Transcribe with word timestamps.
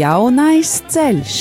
Jaunais 0.00 0.70
ceļš. 0.88 1.38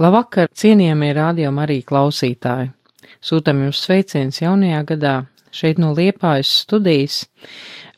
Labvakar, 0.00 0.50
cienījamie 0.52 1.10
rādījumi 1.16 1.64
arī 1.64 1.78
klausītāji! 1.88 2.68
Sūtam 3.24 3.64
jums 3.64 3.80
sveiciens 3.86 4.42
jaunajā 4.42 4.82
gadā 4.92 5.14
šeit 5.54 5.80
no 5.82 5.92
Liepājas 5.96 6.50
studijas. 6.64 7.22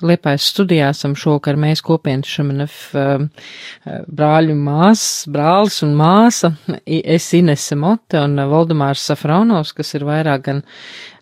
Liepājas 0.02 0.48
studijā 0.50 0.88
esam 0.90 1.14
šokar 1.18 1.58
mēs 1.60 1.82
kopienas 1.84 2.30
Šamanef 2.30 2.76
uh, 2.98 3.24
brāļu 4.10 4.56
māsas, 4.58 5.28
brālis 5.30 5.78
un 5.86 5.94
māsa, 5.98 6.52
es 6.86 7.28
Inese 7.38 7.78
Mote 7.78 8.18
un 8.18 8.40
Valdemārs 8.50 9.04
Safraunovs, 9.10 9.74
kas 9.76 9.94
ir 9.94 10.06
vairāk 10.08 10.46
gan 10.48 10.62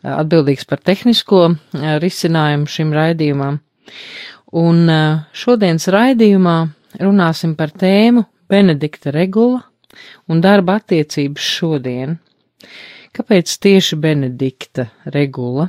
atbildīgs 0.01 0.69
par 0.71 0.81
tehnisko 0.81 1.43
uh, 1.51 1.57
risinājumu 2.01 2.71
šim 2.71 2.95
raidījumam. 2.97 3.61
Un 4.57 4.85
uh, 4.89 5.27
šodienas 5.37 5.91
raidījumā 5.93 6.59
runāsim 7.05 7.57
par 7.59 7.75
tēmu 7.77 8.25
Benedikta 8.51 9.13
regula 9.15 9.61
un 10.31 10.41
darba 10.43 10.79
attiecības 10.81 11.51
šodien. 11.59 12.17
Kāpēc 13.15 13.53
tieši 13.63 13.99
Benedikta 13.99 14.89
regula? 15.15 15.69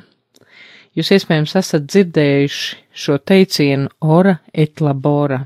Jūs 0.92 1.08
iespējams 1.16 1.54
esat 1.56 1.86
dzirdējuši 1.88 2.78
šo 3.04 3.16
teicienu 3.24 3.88
ora 4.04 4.34
et 4.52 4.82
labora, 4.84 5.38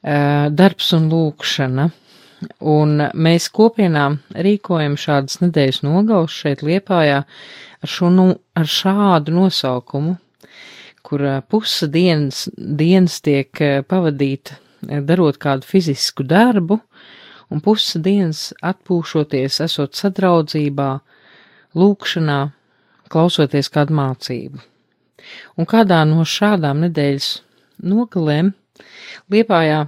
darbs 0.00 0.94
un 0.96 1.10
lūkšana. 1.12 1.90
Un 2.72 3.02
mēs 3.20 3.50
kopienā 3.52 4.06
rīkojam 4.32 4.94
šādas 4.96 5.42
nedēļas 5.42 5.82
nogaus 5.84 6.32
šeit 6.32 6.62
Liepājā 6.64 7.18
ar, 7.20 7.90
šo, 7.96 8.08
nu, 8.14 8.30
ar 8.56 8.64
šādu 8.64 9.34
nosaukumu, 9.36 10.14
kur 11.04 11.24
puse 11.52 11.90
dienas, 11.92 12.46
dienas 12.56 13.18
tiek 13.20 13.60
pavadīta 13.92 14.56
darot 15.04 15.36
kādu 15.36 15.68
fizisku 15.68 16.24
darbu, 16.24 16.80
un 17.52 17.60
puse 17.60 18.00
dienas 18.00 18.54
atpūšoties, 18.64 19.60
esot 19.66 20.00
sadraudzībā, 20.00 20.88
lūkšanā, 21.76 22.40
klausoties 23.10 23.70
kādu 23.72 23.96
mācību. 23.98 24.62
Un 25.60 25.68
kādā 25.68 26.00
no 26.08 26.24
šādām 26.24 26.86
nedēļas 26.86 27.34
nogalēm 27.84 28.54
Liepājā 29.30 29.84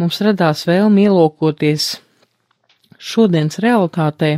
mums 0.00 0.20
radās 0.24 0.64
vēlme 0.68 1.04
ielūkoties 1.06 1.90
šodienas 3.00 3.60
realitātē 3.62 4.30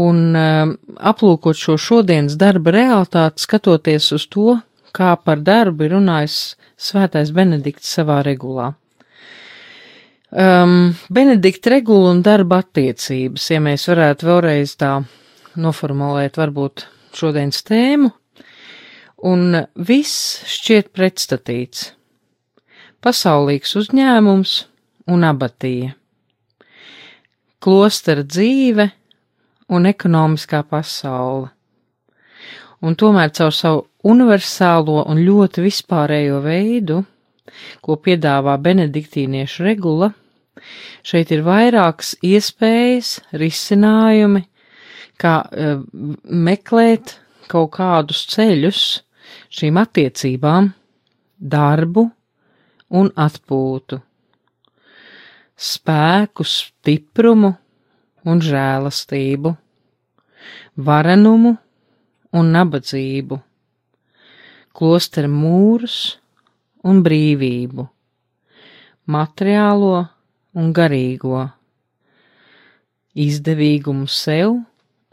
un 0.00 0.20
uh, 0.38 0.72
aplūkot 1.10 1.58
šo 1.58 1.76
šodienas 1.80 2.36
darba 2.38 2.74
realitāti, 2.76 3.42
skatoties 3.42 4.12
uz 4.14 4.26
to, 4.30 4.60
kā 4.94 5.14
par 5.18 5.42
darbu 5.42 5.86
ir 5.86 5.96
runājis 5.96 6.38
Svētais 6.80 7.32
Benedikts 7.36 7.90
savā 7.96 8.20
regulā. 8.24 8.70
Um, 10.30 10.94
Benedikta 11.10 11.74
regula 11.74 12.14
un 12.14 12.22
darba 12.22 12.62
attiecības, 12.62 13.48
ja 13.50 13.58
mēs 13.60 13.88
varētu 13.90 14.28
vēlreiz 14.30 14.76
tā 14.78 14.92
noformulēt 15.58 16.38
varbūt 16.38 16.86
šodienas 17.16 17.62
tēmu, 17.66 18.10
un 19.26 19.62
viss 19.74 20.40
šķiet 20.48 20.92
pretstatīts. 20.94 21.90
Pasaulīgs 23.00 23.74
uzņēmums 23.80 24.54
un 25.10 25.24
abatija, 25.24 25.94
klostera 27.64 28.24
dzīve 28.24 28.90
un 29.72 29.88
ekonomiskā 29.88 30.62
pasaule. 30.68 31.48
Un 32.80 32.96
tomēr 32.96 33.32
caur 33.36 33.52
savu 33.52 33.82
universālo 34.08 35.02
un 35.08 35.20
ļoti 35.20 35.64
vispārējo 35.64 36.38
veidu, 36.44 37.02
ko 37.84 37.96
piedāvā 38.00 38.54
benediktīniešu 38.62 39.66
regula, 39.66 40.12
šeit 41.04 41.32
ir 41.34 41.44
vairākas 41.44 42.14
iespējas, 42.24 43.18
risinājumi, 43.36 44.44
kā 45.20 45.34
uh, 45.44 45.82
meklēt 46.24 47.18
kaut 47.50 47.72
kādus 47.76 48.24
ceļus 48.30 48.82
šīm 49.50 49.78
attiecībām, 49.80 50.70
darbu 51.40 52.06
un 53.00 53.10
atpūtu, 53.18 54.00
spēku, 55.60 56.46
stiprumu 56.46 57.52
un 58.30 58.42
žēlastību, 58.44 59.54
varenumu 60.88 61.54
un 62.36 62.50
nabadzību, 62.56 63.40
klostera 64.76 65.30
mūrus 65.30 65.96
un 66.86 67.02
brīvību, 67.04 67.86
materiālo 69.10 69.94
un 70.56 70.72
garīgo, 70.76 71.44
izdevīgumu 73.20 74.06
sev 74.10 74.60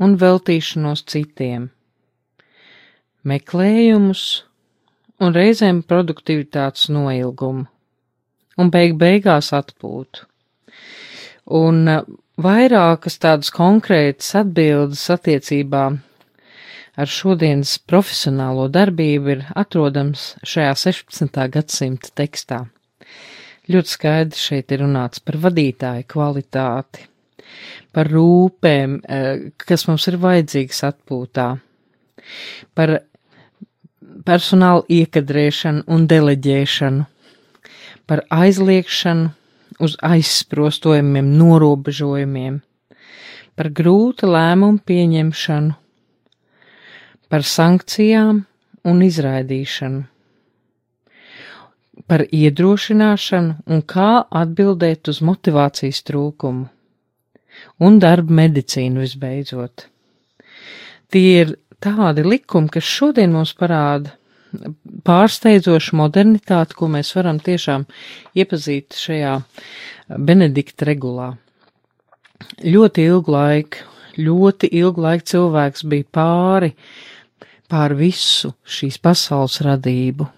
un 0.03 0.17
veltīšanos 0.21 1.03
citiem, 1.09 1.69
meklējumus 3.27 4.23
un 5.23 5.33
reizēm 5.33 5.81
produktivitātes 5.89 6.89
noilgumu, 6.93 7.65
un 8.57 8.71
beig 8.73 8.97
beigās 9.01 9.51
atpūtu. 9.57 10.25
Un 11.57 11.87
uh, 11.87 12.03
vairākas 12.43 13.17
tādas 13.23 13.49
konkrētas 13.55 14.33
atbildes 14.41 15.05
attiecībā 15.13 15.83
ar 16.97 17.11
šodienas 17.13 17.77
profesionālo 17.89 18.67
darbību 18.73 19.33
ir 19.35 19.45
atrodams 19.55 20.33
šajā 20.45 20.73
16. 20.87 21.43
gadsimta 21.53 22.13
tekstā. 22.17 22.63
Ļoti 23.67 23.93
skaidri 23.93 24.39
šeit 24.39 24.71
ir 24.71 24.83
runāts 24.85 25.21
par 25.23 25.37
vadītāju 25.43 26.05
kvalitāti, 26.13 27.07
par 27.97 28.09
rūpēm, 28.13 28.99
eh, 29.09 29.51
kas 29.57 29.87
mums 29.87 30.07
ir 30.07 30.19
vajadzīgas 30.21 30.83
atpūtā, 30.91 31.47
par 32.75 32.99
personāla 34.27 34.83
iekadrēšanu 34.89 35.85
un 35.87 36.05
deleģēšanu, 36.11 37.05
par 38.07 38.23
aizliekšanu 38.29 39.31
uz 39.79 39.95
aizsprostojumiem, 40.03 41.31
norobežojumiem, 41.39 42.61
par 43.55 43.71
grūtu 43.79 44.29
lēmumu 44.29 44.83
pieņemšanu, 44.85 45.75
par 47.29 47.43
sankcijām 47.43 48.45
un 48.87 49.03
izraidīšanu, 49.03 50.05
par 52.07 52.23
iedrošināšanu 52.29 53.55
un 53.67 53.83
kā 53.83 54.11
atbildēt 54.41 55.09
uz 55.11 55.19
motivācijas 55.25 56.05
trūkumu 56.07 56.69
un 57.83 57.99
darba 58.01 58.33
medicīnu 58.41 59.03
visbeidzot. 59.03 59.87
Tie 61.13 61.25
ir 61.41 61.55
tādi 61.83 62.25
likumi, 62.25 62.71
kas 62.73 62.87
šodien 62.87 63.33
mums 63.35 63.53
parāda 63.57 64.15
pārsteidzošu 65.07 65.97
modernitāti, 65.99 66.77
ko 66.77 66.89
mēs 66.91 67.13
varam 67.15 67.39
tiešām 67.43 67.85
iepazīt 68.37 68.95
šajā 68.97 69.35
Benedikta 70.17 70.87
regulā. 70.87 71.33
Ļoti 72.63 73.05
ilgu 73.09 73.33
laiku, 73.33 73.83
ļoti 74.21 74.69
ilgu 74.79 75.03
laiku 75.03 75.29
cilvēks 75.33 75.85
bija 75.91 76.07
pāri 76.17 76.71
pār 77.67 77.97
visu 77.99 78.53
šīs 78.63 78.99
pasaules 79.03 79.59
radību. 79.65 80.29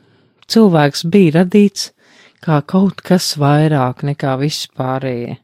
Cilvēks 0.49 1.05
bija 1.13 1.39
radīts 1.41 1.91
kā 2.41 2.61
kaut 2.65 3.03
kas 3.05 3.35
vairāk 3.37 4.01
nekā 4.07 4.33
vispārējie 4.41 5.37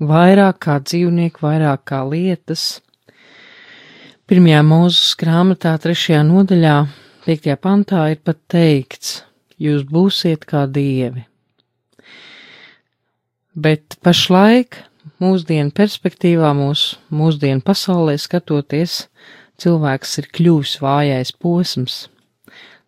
vairāk 0.00 0.60
kā 0.66 0.78
dzīvnieku, 0.82 1.42
vairāk 1.44 1.84
kā 1.90 2.02
lietas. 2.08 2.80
Pirmajā 4.30 4.62
mūzes 4.64 5.12
grāmatā, 5.20 5.74
trešajā 5.82 6.22
nodaļā, 6.28 6.76
piektajā 7.26 7.58
pantā 7.60 8.06
ir 8.14 8.22
pat 8.24 8.40
teikts, 8.52 9.22
jūs 9.60 9.84
būsiet 9.88 10.46
kā 10.48 10.64
dievi. 10.70 11.26
Bet 13.52 13.98
pašlaik 14.00 14.78
mūsdienu 15.20 15.74
perspektīvā, 15.76 16.54
mūsu 16.56 16.96
mūsdienu 17.12 17.60
pasaulē 17.66 18.16
skatoties, 18.20 19.06
cilvēks 19.60 20.18
ir 20.22 20.28
kļuvis 20.38 20.78
vājais 20.82 21.34
posms, 21.36 22.06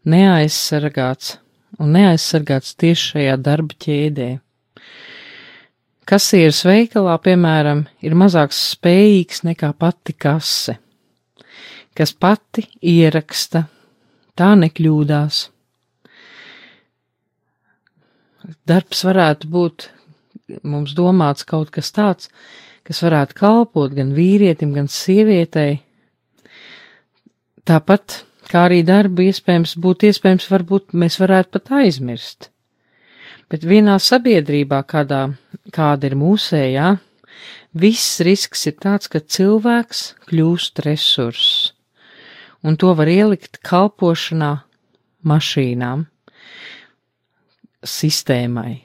neaizsargāts 0.08 1.36
un 1.80 1.94
neaizsargāts 1.96 2.74
tieši 2.80 3.10
šajā 3.12 3.36
darba 3.44 3.76
ķēdē. 3.84 4.28
Kasieris 6.04 6.60
veikalā, 6.66 7.14
piemēram, 7.24 7.86
ir 8.04 8.16
mazāk 8.18 8.52
spējīgs 8.52 9.40
nekā 9.46 9.70
pati 9.80 10.12
kase, 10.12 10.76
kas 11.96 12.12
pati 12.12 12.66
ieraksta, 12.84 13.64
tā 14.36 14.50
nekļūdās. 14.60 15.40
Darbs 18.68 19.00
varētu 19.08 19.48
būt 19.48 19.88
mums 20.68 20.92
domāts 20.92 21.46
kaut 21.48 21.72
kas 21.72 21.88
tāds, 21.96 22.28
kas 22.84 23.00
varētu 23.00 23.38
kalpot 23.38 23.96
gan 23.96 24.12
vīrietim, 24.12 24.74
gan 24.76 24.90
sievietei. 24.92 25.78
Tāpat 27.64 28.20
kā 28.50 28.66
arī 28.68 28.82
darbu 28.84 29.24
iespējams 29.30 29.78
būtu 29.80 30.10
iespējams, 30.10 30.50
varbūt 30.52 30.92
mēs 31.00 31.16
varētu 31.22 31.56
pat 31.56 31.72
aizmirst. 31.80 32.50
Bet 33.52 33.64
vienā 33.68 33.98
sabiedrībā, 34.00 34.80
kādā, 34.88 35.34
kāda 35.74 36.08
ir 36.08 36.16
mūsējā, 36.18 36.94
viss 37.76 38.20
risks 38.24 38.64
ir 38.70 38.78
tāds, 38.80 39.10
ka 39.12 39.20
cilvēks 39.20 40.04
kļūst 40.30 40.80
resurss, 40.86 41.72
un 42.64 42.78
to 42.80 42.94
var 42.96 43.10
ielikt 43.10 43.60
kalpošanā 43.66 44.52
mašīnām, 45.28 46.06
sistēmai, 47.84 48.78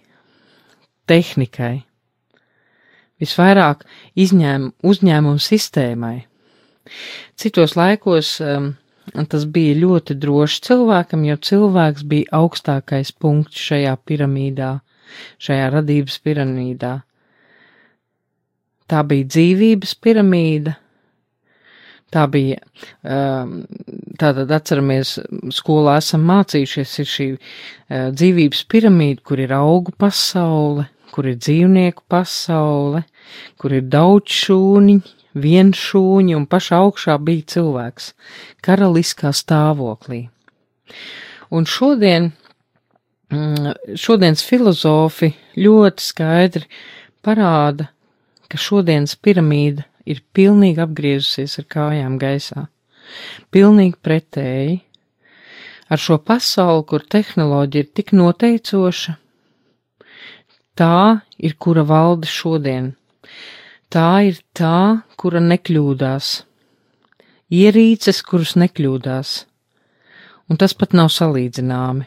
tehnikai, 1.07 1.75
visvairāk 3.19 3.85
izņēm, 4.19 4.73
uzņēmumu 4.83 5.43
sistēmai. 5.43 6.17
Citos 7.39 7.75
laikos 7.79 8.35
um, 8.43 8.73
tas 9.29 9.45
bija 9.49 9.77
ļoti 9.79 10.17
droši 10.21 10.61
cilvēkam, 10.67 11.23
jo 11.29 11.37
cilvēks 11.49 12.05
bija 12.09 12.41
augstākais 12.41 13.11
punkts 13.11 13.61
šajā 13.69 13.95
piramīdā, 14.07 14.73
šajā 15.41 15.71
radības 15.77 16.19
piramīdā. 16.25 16.93
Tā 18.89 19.01
bija 19.05 19.29
dzīvības 19.29 19.95
piramīda, 20.01 20.75
Tā 22.09 22.23
bija, 22.25 22.57
um, 23.05 23.51
tātad 24.17 24.49
atceramies, 24.55 25.11
skolā 25.53 25.99
esam 26.01 26.23
mācījušies, 26.25 26.93
ir 27.03 27.09
šī 27.11 27.27
uh, 27.35 28.07
dzīvības 28.17 28.63
piramīda, 28.71 29.21
kur 29.29 29.41
ir 29.43 29.53
augu 29.53 29.93
pasaule, 29.93 30.87
kur 31.13 31.27
ir 31.29 31.37
dzīvnieku 31.41 32.05
pasaule, 32.09 33.03
kur 33.59 33.75
ir 33.75 33.87
daudz 33.91 34.33
šūniņi, 34.43 35.15
viens 35.39 35.77
šūņi 35.77 36.35
un 36.37 36.47
pašā 36.49 36.81
augšā 36.85 37.17
bija 37.21 37.47
cilvēks, 37.53 38.13
karaliskā 38.65 39.31
stāvoklī. 39.35 40.27
Un 41.53 41.65
šodien, 41.65 42.31
mm, 43.31 43.95
šodienas 43.97 44.43
filozofi 44.45 45.33
ļoti 45.57 46.05
skaidri 46.05 46.65
parāda, 47.25 47.89
ka 48.49 48.57
šodienas 48.57 49.15
piramīda 49.15 49.85
ir 50.09 50.21
pilnīgi 50.33 50.81
apgriezusies 50.81 51.59
ar 51.61 51.65
kājām 51.69 52.17
gaisā. 52.21 52.67
Pilnīgi 53.53 53.97
pretēji. 54.05 54.79
Ar 55.89 55.97
šo 55.97 56.19
pasauli, 56.21 56.85
kur 56.85 57.01
tehnoloģija 57.01 57.85
ir 57.85 57.89
tik 57.97 58.11
noteicoša, 58.13 59.15
tā 60.79 61.21
ir, 61.37 61.55
kura 61.59 61.83
valda 61.87 62.29
šodien. 62.29 62.93
Tā 63.91 64.09
ir 64.29 64.39
tā, 64.55 65.01
kura 65.19 65.41
nekļūdās. 65.43 66.31
Ierīces, 67.49 68.21
kuras 68.23 68.55
nekļūdās. 68.61 69.33
Un 70.49 70.57
tas 70.61 70.75
pat 70.77 70.95
nav 70.97 71.09
salīdzināmi. 71.13 72.05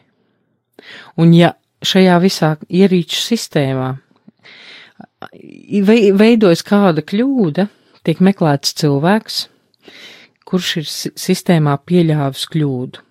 Un 1.22 1.34
ja 1.34 1.52
šajā 1.86 2.16
visā 2.22 2.54
ierīču 2.70 3.20
sistēmā 3.20 3.92
veidojas 6.18 6.62
kāda 6.66 7.02
kļūda, 7.04 7.68
tiek 8.06 8.20
meklēts 8.20 8.74
cilvēks, 8.80 9.38
kurš 10.48 10.72
ir 10.80 10.88
sistēmā 11.20 11.76
pieļāvis 11.86 12.46
kļūdu, 12.52 13.02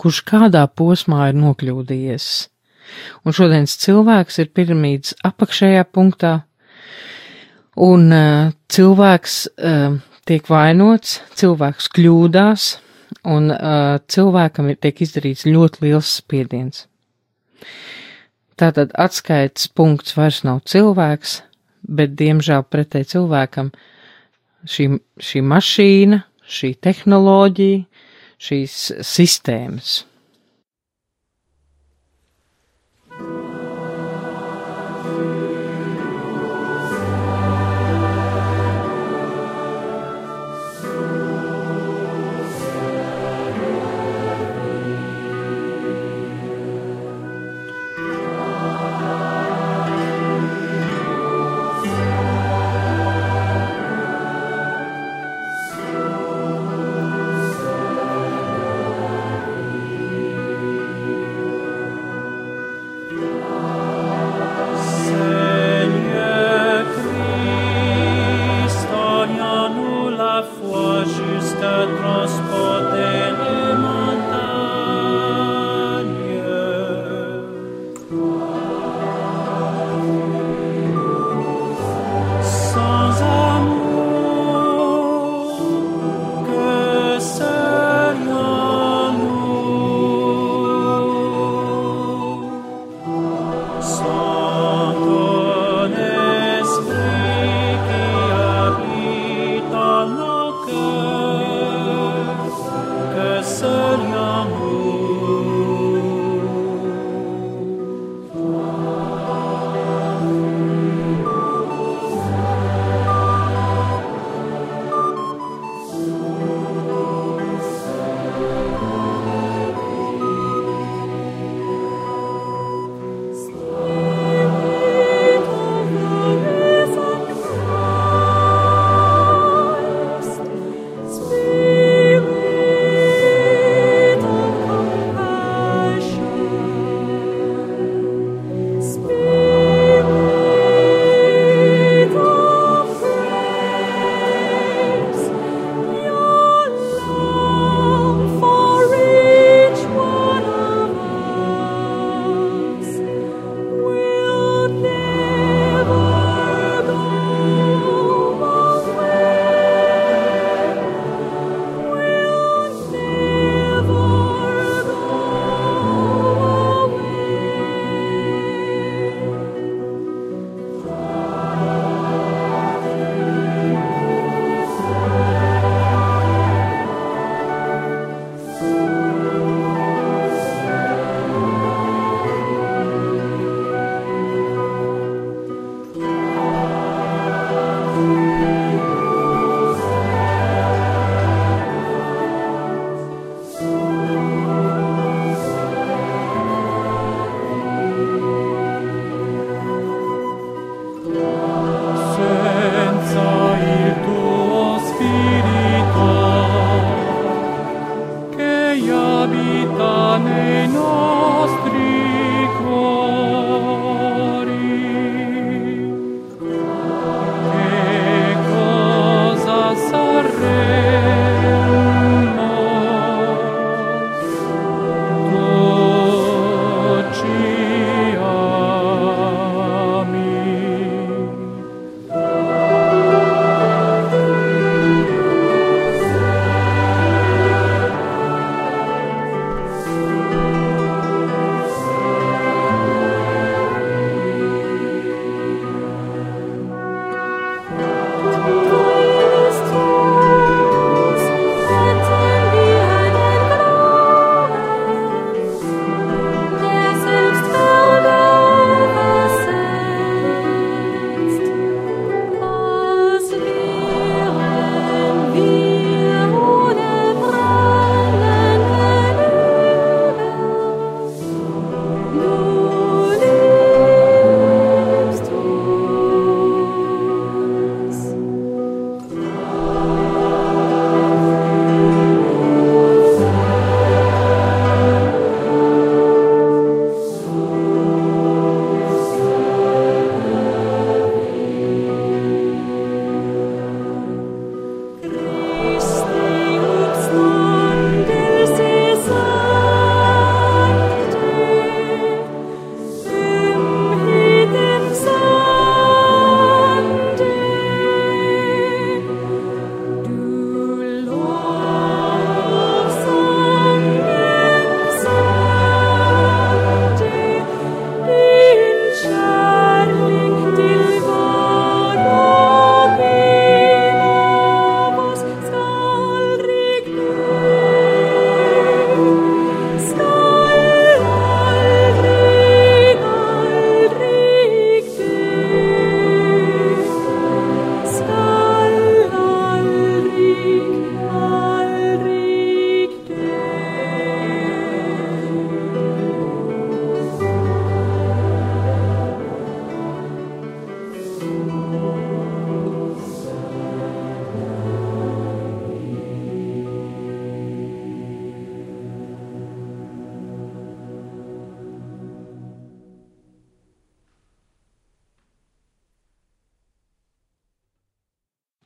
kurš 0.00 0.22
kādā 0.28 0.64
posmā 0.68 1.28
ir 1.30 1.38
nokļūdījies. 1.38 2.28
Un 3.26 3.36
šodienas 3.36 3.76
cilvēks 3.82 4.40
ir 4.42 4.50
piramīdas 4.56 5.16
apakšējā 5.26 5.84
punktā, 5.94 6.32
un 7.76 8.08
uh, 8.12 8.52
cilvēks 8.72 9.36
uh, 9.52 9.98
tiek 10.28 10.48
vainots, 10.50 11.20
cilvēks 11.38 11.88
kļūdās, 11.96 12.66
un 13.28 13.52
uh, 13.54 14.00
cilvēkam 14.10 14.72
ir 14.72 14.80
tiek 14.82 15.04
izdarīts 15.04 15.46
ļoti 15.48 15.86
liels 15.86 16.16
spiediens. 16.20 16.86
Tātad 18.60 18.92
atskaites 19.00 19.70
punkts 19.72 20.14
vairs 20.18 20.42
nav 20.46 20.60
cilvēks, 20.68 21.40
bet 21.82 22.14
diemžēl 22.18 22.66
pretēji 22.70 23.14
cilvēkam 23.16 23.72
šī, 24.68 24.88
šī 25.18 25.42
mašīna, 25.48 26.22
šī 26.46 26.74
tehnoloģija, 26.84 27.82
šīs 28.42 28.78
sistēmas. 29.06 30.02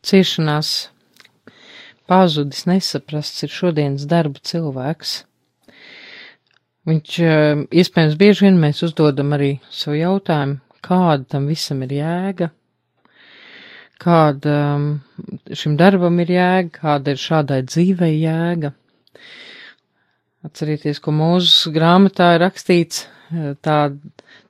Ciešanās 0.06 0.75
pazudis, 2.06 2.66
nesaprasts 2.70 3.46
ir 3.46 3.52
šodienas 3.52 4.06
darba 4.10 4.42
cilvēks. 4.42 5.16
Viņš, 6.86 7.18
eh, 7.18 7.64
iespējams, 7.82 8.14
bieži 8.14 8.46
vien 8.46 8.60
mēs 8.62 8.84
uzdodam 8.86 9.34
arī 9.34 9.56
savu 9.70 9.98
jautājumu, 9.98 10.60
kāda 10.86 11.26
tam 11.34 11.48
visam 11.50 11.82
ir 11.82 11.96
jēga, 11.96 12.50
kāda 13.98 14.54
um, 14.76 14.86
šim 15.50 15.75
darbam 15.80 16.20
ir 16.22 16.30
jēga, 16.30 16.70
kāda 16.78 17.14
ir 17.14 17.18
šādai 17.18 17.62
dzīvei 17.66 18.12
jēga. 18.20 18.72
Atcerieties, 20.46 21.00
ko 21.02 21.10
mūsu 21.10 21.72
grāmatā 21.75 22.36
ir 22.36 22.44
rakstīts, 22.46 23.06
eh, 23.34 23.54
tā 23.58 23.80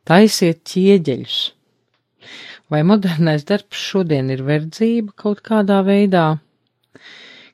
taisiet 0.04 0.60
ķieģeļus. 0.68 1.38
Vai 2.70 2.82
modernais 2.82 3.44
darbs 3.46 3.78
šodien 3.78 4.32
ir 4.34 4.42
verdzība 4.46 5.14
kaut 5.14 5.42
kādā 5.46 5.82
veidā? 5.86 6.24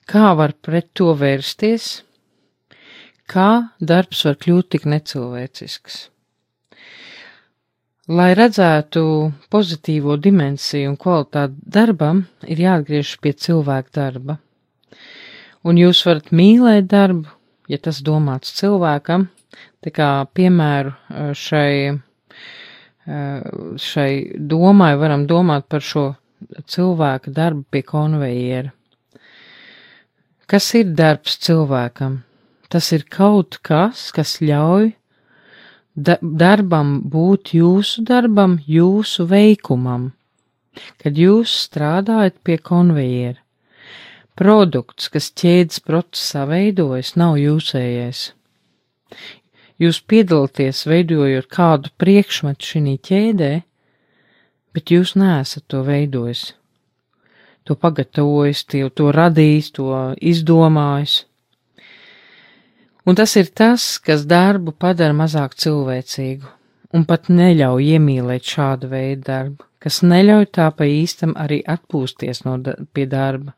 Kā 0.08 0.32
var 0.38 0.54
pret 0.64 0.88
to 0.96 1.12
vērsties? 1.18 1.90
Kā 3.28 3.50
darbs 3.78 4.24
var 4.26 4.38
kļūt 4.40 4.70
tik 4.74 4.88
necilvēcisks? 4.88 5.98
Lai 8.10 8.32
redzētu 8.34 9.02
pozitīvo 9.52 10.16
dimensiju 10.18 10.90
un 10.90 10.96
kvalitāti 10.98 11.60
darbam, 11.76 12.24
ir 12.42 12.64
jāatgriežas 12.64 13.20
pie 13.22 13.32
cilvēka 13.44 13.94
darba. 13.94 14.40
Un 15.62 15.78
jūs 15.78 16.00
varat 16.08 16.32
mīlēt 16.34 16.88
darbu, 16.90 17.30
ja 17.70 17.78
tas 17.78 18.00
domāts 18.02 18.56
cilvēkam, 18.58 19.28
tā 19.84 19.92
kā 19.94 20.08
piemēru 20.34 20.90
eh, 20.90 21.30
šai, 21.38 22.00
šai 23.06 24.12
domai 24.38 24.94
varam 24.96 25.26
domāt 25.26 25.66
par 25.68 25.82
šo 25.82 26.12
cilvēka 26.66 27.32
darbu 27.34 27.64
pie 27.70 27.82
konvejera. 27.86 28.72
Kas 30.46 30.68
ir 30.78 30.92
darbs 30.94 31.38
cilvēkam? 31.42 32.20
Tas 32.68 32.92
ir 32.92 33.04
kaut 33.10 33.58
kas, 33.64 34.10
kas 34.14 34.38
ļauj 34.40 34.92
da 35.94 36.16
darbam 36.22 37.00
būt 37.12 37.52
jūsu 37.56 38.04
darbam, 38.08 38.58
jūsu 38.66 39.26
veikumam, 39.28 40.12
kad 41.02 41.18
jūs 41.18 41.52
strādājat 41.68 42.38
pie 42.44 42.58
konvejera. 42.58 43.38
Produkts, 44.32 45.10
kas 45.12 45.28
ķēdes 45.36 45.82
procesā 45.84 46.46
veidojas, 46.48 47.12
nav 47.20 47.36
jūsējais. 47.36 48.30
Jūs 49.82 49.98
piedalāties 50.06 50.84
veidojot 50.86 51.48
kādu 51.50 51.90
priekšmetu 51.98 52.68
šī 52.68 52.96
ķēdē, 53.08 53.52
bet 54.76 54.92
jūs 54.94 55.16
neesat 55.18 55.64
to 55.66 55.82
veidojis. 55.86 56.52
To 57.66 57.74
pagatavojis, 57.78 58.64
to 58.68 59.10
radījis, 59.14 59.70
to 59.74 59.88
izdomājis. 60.18 61.22
Un 63.06 63.18
tas 63.18 63.34
ir 63.34 63.50
tas, 63.50 63.98
kas 63.98 64.22
darbu 64.30 64.74
padara 64.78 65.14
mazāk 65.18 65.56
cilvēcīgu, 65.58 66.46
un 66.94 67.06
pat 67.08 67.26
neļauj 67.34 67.88
iemīlēt 67.96 68.46
šādu 68.46 68.90
veidu 68.92 69.26
darbu, 69.26 69.66
kas 69.82 70.02
neļauj 70.06 70.46
tā 70.54 70.68
pa 70.76 70.86
īstam 70.86 71.34
arī 71.34 71.58
atpūsties 71.66 72.44
no 72.46 72.58
da 72.62 72.76
pie 72.94 73.08
darba. 73.10 73.56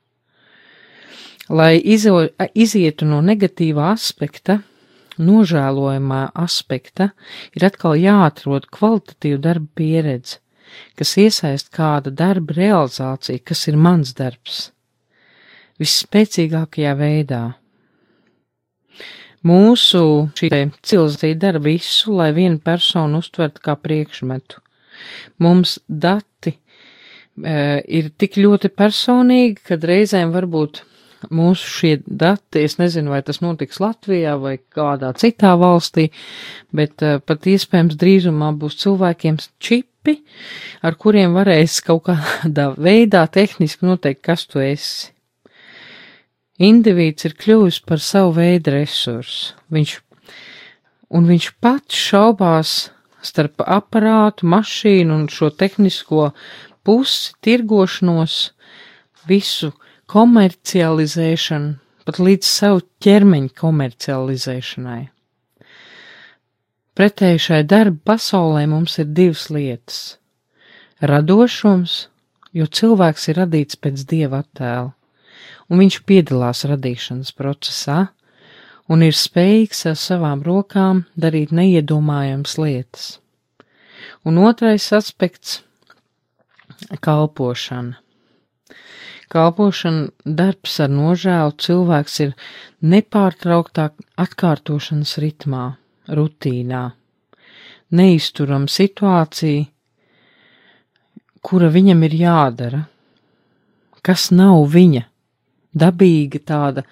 Lai 1.52 1.76
izo, 1.76 2.22
izietu 2.56 3.04
no 3.04 3.20
negatīvā 3.20 3.90
aspekta, 3.92 4.62
nožēlojamā 5.18 6.22
aspekta, 6.44 7.10
ir 7.56 7.66
atkal 7.68 7.98
jāatrod 8.00 8.68
kvalitatīva 8.74 9.40
darba 9.48 9.70
pieredze, 9.80 10.40
kas 10.98 11.16
iesaist 11.20 11.70
kāda 11.74 12.10
darba 12.10 12.56
realizācija, 12.56 13.42
kas 13.44 13.66
ir 13.70 13.76
mans 13.78 14.14
darbs, 14.18 14.70
visspēcīgākajā 15.82 16.96
veidā 16.98 17.44
Mūsu 19.44 20.00
šī 20.38 20.48
civilizācija 20.80 21.36
dara 21.36 21.60
visu, 21.60 22.14
lai 22.16 22.30
vienu 22.32 22.56
personu 22.64 23.20
uztvertu 23.20 23.60
kā 23.66 23.74
priekšmetu. 23.76 24.62
Mums 25.44 25.76
dati 25.88 26.54
e, 26.54 27.56
ir 27.84 28.08
tik 28.16 28.38
ļoti 28.40 28.70
personīgi, 28.72 29.58
kad 29.68 29.84
reizēm 29.84 30.32
varbūt 30.32 30.80
mūsu 31.32 31.70
šie 31.78 31.94
dati, 32.06 32.64
es 32.64 32.76
nezinu, 32.80 33.12
vai 33.14 33.22
tas 33.26 33.40
notiks 33.44 33.80
Latvijā 33.82 34.34
vai 34.40 34.56
kādā 34.74 35.12
citā 35.20 35.54
valstī, 35.60 36.10
bet 36.74 37.04
uh, 37.04 37.20
pat 37.24 37.48
iespējams 37.50 37.98
drīzumā 38.00 38.52
būs 38.58 38.78
cilvēkiem 38.82 39.40
čipi, 39.62 40.18
ar 40.84 40.98
kuriem 41.00 41.36
varēs 41.36 41.80
kaut 41.86 42.06
kādā 42.10 42.70
veidā 42.76 43.24
tehniski 43.32 43.88
noteikt, 43.88 44.24
kas 44.24 44.46
tu 44.50 44.62
esi. 44.64 45.14
Indivīds 46.62 47.26
ir 47.26 47.34
kļuvis 47.34 47.80
par 47.82 47.98
savu 47.98 48.36
veidu 48.36 48.76
resursu. 48.76 49.56
Viņš, 49.74 49.94
un 51.10 51.26
viņš 51.26 51.48
pats 51.58 51.98
šaubās 51.98 52.74
starp 53.24 53.64
aparātu, 53.66 54.46
mašīnu 54.46 55.16
un 55.16 55.24
šo 55.32 55.50
tehnisko 55.50 56.28
pusi, 56.86 57.32
tirgošanos, 57.42 58.52
visu 59.26 59.72
komercializēšanu, 60.10 61.74
pat 62.04 62.20
līdz 62.20 62.48
savu 62.48 62.82
ķermeņa 63.04 63.52
komercializēšanai. 63.60 65.02
Pretēji 66.94 67.40
šai 67.48 67.62
darba 67.66 68.12
pasaulē 68.12 68.66
mums 68.70 68.98
ir 69.02 69.08
divas 69.10 69.48
lietas- 69.50 70.02
radošums, 71.10 72.08
jo 72.52 72.66
cilvēks 72.66 73.28
ir 73.28 73.40
radīts 73.42 73.80
pēc 73.80 74.04
dieva 74.06 74.44
attēla 74.44 74.92
un 75.68 75.80
viņš 75.80 76.00
piedalās 76.08 76.64
radīšanas 76.68 77.32
procesā 77.36 77.98
un 78.90 79.04
ir 79.06 79.16
spējīgs 79.16 79.84
ar 79.90 79.98
savām 79.98 80.44
rokām 80.44 81.04
darīt 81.16 81.54
neiedomājams 81.56 82.58
lietas. 82.60 83.18
Un 84.24 84.38
otrais 84.38 84.90
aspekts- 84.92 85.62
kalpošana. 87.06 88.03
Kalpošana, 89.34 90.12
darbs 90.24 90.76
ar 90.84 90.92
nožēlu, 90.94 91.56
cilvēks 91.58 92.18
ir 92.22 92.34
nepārtrauktā 92.86 93.88
atkārtošanas 94.22 95.16
ritmā, 95.24 95.64
rutīnā, 96.06 96.84
neizturam 97.98 98.68
situācija, 98.70 99.64
kura 101.42 101.72
viņam 101.74 102.06
ir 102.06 102.14
jādara, 102.20 102.84
kas 104.06 104.30
nav 104.30 104.62
viņa 104.70 105.02
dabīga 105.74 106.40
tāda 106.46 106.84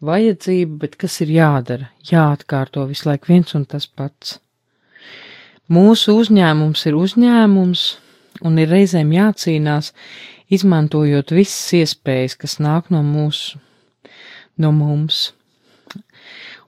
vajadzība, 0.00 0.80
bet 0.86 0.96
kas 1.00 1.20
ir 1.20 1.34
jādara, 1.36 1.90
jāatkārto 2.08 2.86
visu 2.88 3.10
laiku 3.10 3.34
viens 3.34 3.52
un 3.58 3.66
tas 3.68 3.86
pats. 3.86 4.38
Mūsu 5.70 6.16
uzņēmums 6.18 6.86
ir 6.88 6.96
uzņēmums, 6.98 7.82
un 8.48 8.58
ir 8.58 8.72
reizēm 8.72 9.12
jācīnās, 9.14 9.92
izmantojot 10.50 11.30
visas 11.34 11.72
iespējas, 11.80 12.36
kas 12.38 12.58
nāk 12.62 12.90
no 12.94 13.02
mūsu, 13.06 13.58
no 14.58 14.72
mums. 14.74 15.32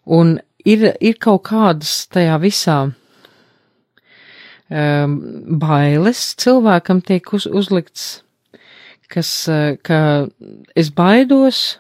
Un 0.07 0.39
ir, 0.65 0.93
ir 1.01 1.15
kaut 1.23 1.43
kādas 1.51 2.07
tajā 2.11 2.39
visā 2.43 2.79
um, 4.71 5.19
bailes 5.63 6.35
cilvēkam 6.43 7.03
tiek 7.07 7.33
uz, 7.35 7.47
uzlikts 7.47 8.23
kas, 9.13 9.31
eh, 9.49 9.77
ka 9.85 10.27
es 10.79 10.91
baidos, 10.95 11.79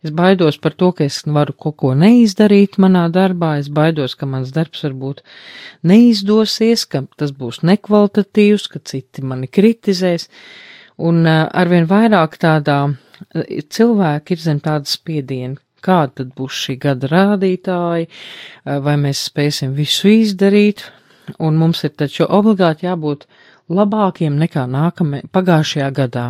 es 0.00 0.12
baidos 0.16 0.56
par 0.60 0.72
to, 0.72 0.90
ka 0.96 1.04
es 1.04 1.20
varu 1.26 1.52
kaut 1.52 1.76
ko 1.82 1.92
neizdarīt 1.98 2.78
manā 2.80 3.06
darbā, 3.12 3.58
es 3.60 3.68
baidos, 3.68 4.16
ka 4.16 4.28
mans 4.30 4.52
darbs 4.56 4.84
varbūt 4.86 5.20
neizdosies, 5.84 6.86
ka 6.88 7.04
tas 7.20 7.34
būs 7.36 7.60
nekvalitatīvs, 7.68 8.68
ka 8.72 8.80
citi 8.92 9.24
mani 9.26 9.50
kritizēs, 9.50 10.30
un 11.00 11.24
arvien 11.26 11.88
vairāk 11.88 12.36
tādā 12.40 12.78
cilvēki 13.74 14.36
ir 14.36 14.42
zem 14.42 14.60
tāda 14.64 14.88
spiediena, 14.88 15.58
kāda 15.84 16.20
tad 16.20 16.32
būs 16.36 16.56
šī 16.64 16.76
gada 16.80 17.10
rādītāji, 17.10 18.08
vai 18.64 18.96
mēs 19.00 19.26
spēsim 19.30 19.74
visu 19.76 20.10
izdarīt, 20.12 20.84
un 21.38 21.56
mums 21.60 21.84
ir 21.86 21.94
taču 21.96 22.26
obligāti 22.28 22.88
jābūt 22.88 23.26
labākiem 23.70 24.36
nekā 24.40 24.66
nākamajā 24.70 25.30
pagājušajā 25.32 25.90
gadā. 25.94 26.26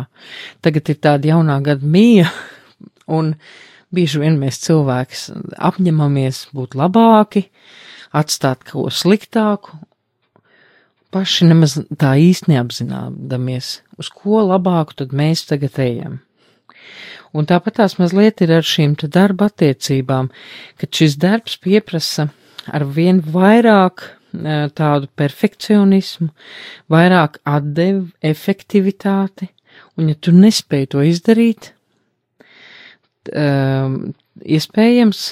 Tagad 0.61 0.93
ir 0.93 0.99
tāda 1.01 1.31
jaunā 1.33 1.57
gada 1.65 1.85
mīja, 1.85 2.29
un 3.17 3.33
bieži 3.91 4.21
vien 4.23 4.39
mēs 4.39 4.61
cilvēks 4.65 5.29
apņemamies 5.71 6.47
būt 6.55 6.77
labāki, 6.79 7.47
atstāt 8.15 8.67
ko 8.67 8.89
sliktāku, 8.93 9.79
paši 11.11 11.47
nemaz 11.49 11.77
tā 11.99 12.15
īsti 12.19 12.53
neapzināmies, 12.53 13.71
uz 13.99 14.11
ko 14.13 14.43
labāku 14.47 15.01
tad 15.01 15.15
mēs 15.15 15.45
tagad 15.49 15.79
ejam. 15.81 16.19
Un 17.31 17.47
tāpat 17.47 17.77
tās 17.79 17.95
mazliet 17.99 18.41
ir 18.43 18.51
ar 18.57 18.65
šīm 18.67 18.97
darba 19.07 19.47
attiecībām, 19.51 20.31
kad 20.79 20.89
šis 20.91 21.15
darbs 21.19 21.55
pieprasa 21.61 22.27
ar 22.67 22.83
vien 22.83 23.21
vairāk 23.23 24.03
tādu 24.75 25.09
perfekcionismu, 25.15 26.29
vairāk 26.91 27.39
atdevi, 27.47 28.11
efektivitāti, 28.23 29.49
un 29.97 30.11
ja 30.11 30.15
tu 30.15 30.31
nespēji 30.35 30.91
to 30.95 31.03
izdarīt, 31.03 31.71
um, 33.35 34.13
iespējams 34.41 35.23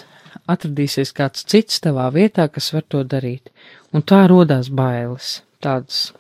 atradīsies 0.50 1.14
kāds 1.16 1.46
cits 1.48 1.80
tavā 1.84 2.10
vietā, 2.14 2.48
kas 2.52 2.74
var 2.74 2.84
to 2.88 3.04
darīt, 3.04 3.52
un 3.94 4.04
tā 4.04 4.26
rodās 4.30 4.70
bailes. 4.70 5.40
Tāds, 5.60 6.14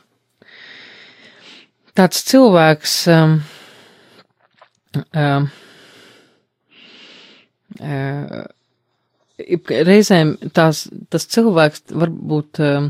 tāds 1.96 2.24
cilvēks 2.28 2.96
um, 3.14 3.36
um, 5.16 5.46
uh, 7.80 8.42
reizēm 9.88 10.34
tās, 10.52 10.88
tas 11.10 11.28
cilvēks 11.32 11.86
varbūt 11.96 12.60
um, 12.66 12.90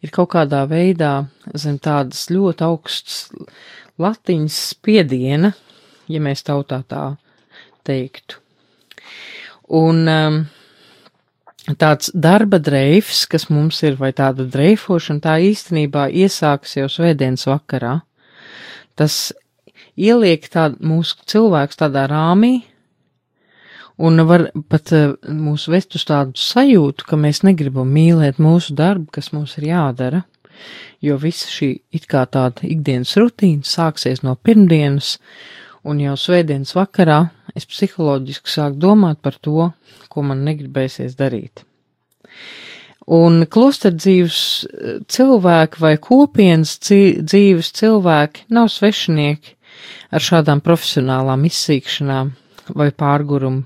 ir 0.00 0.12
kaut 0.14 0.32
kādā 0.34 0.62
veidā 0.70 1.12
zem 1.52 1.76
tādas 1.82 2.30
ļoti 2.32 2.64
augstas 2.64 3.18
latiņas 4.00 4.60
spiediena, 4.72 5.52
ja 6.08 6.22
mēs 6.24 6.46
tautā 6.46 6.80
tā 6.88 7.04
teiktu. 7.84 8.40
Un 9.76 10.08
um, 10.08 10.40
tāds 11.80 12.10
darba 12.14 12.58
dreifs, 12.62 13.26
kas 13.30 13.48
mums 13.50 13.82
ir, 13.84 13.98
vai 14.00 14.12
tāda 14.16 14.46
dreifošana, 14.48 15.22
tā 15.24 15.36
īstenībā 15.50 16.08
iesākas 16.22 16.76
jau 16.78 16.88
svētdienas 16.90 17.46
vakarā. 17.48 18.00
Tas 18.98 19.30
ieliek 20.00 20.48
tādu 20.52 20.80
mūsu 20.86 21.20
cilvēks 21.30 21.80
tādā 21.80 22.06
rāmī, 22.10 22.60
un 24.00 24.24
var 24.24 24.48
pat 24.72 24.92
uh, 24.96 25.14
mūs 25.28 25.68
vest 25.72 25.96
uz 25.98 26.06
tādu 26.08 26.40
sajūtu, 26.40 27.04
ka 27.06 27.18
mēs 27.20 27.42
negribam 27.44 27.90
mīlēt 27.92 28.40
mūsu 28.40 28.74
darbu, 28.76 29.10
kas 29.12 29.32
mums 29.36 29.58
ir 29.60 29.70
jādara, 29.70 30.24
jo 31.04 31.16
visa 31.20 31.48
šī 31.52 31.74
it 31.92 32.08
kā 32.08 32.24
tāda 32.28 32.64
ikdienas 32.68 33.12
rutīna 33.20 33.66
sāksies 33.68 34.24
no 34.24 34.36
pirmdienas, 34.36 35.18
un 35.84 36.00
jau 36.00 36.16
svētdienas 36.20 36.72
vakarā 36.76 37.26
es 37.56 37.66
psiholoģiski 37.68 38.52
sāku 38.52 38.80
domāt 38.82 39.20
par 39.24 39.36
to, 39.42 39.70
ko 40.08 40.24
man 40.26 40.44
negribēsies 40.46 41.16
darīt. 41.18 41.64
Un 43.10 43.42
klosterdzīves 43.50 44.40
eh, 44.68 45.00
cilvēki 45.10 45.82
vai 45.82 45.96
kopienas 46.02 46.76
dzīves 46.84 47.72
cilvēki 47.80 48.46
nav 48.54 48.70
svešinieki 48.70 49.56
ar 50.14 50.22
šādām 50.22 50.62
profesionālām 50.62 51.46
izsīkšanām 51.48 52.32
vai 52.76 52.90
pārgurumu. 52.94 53.64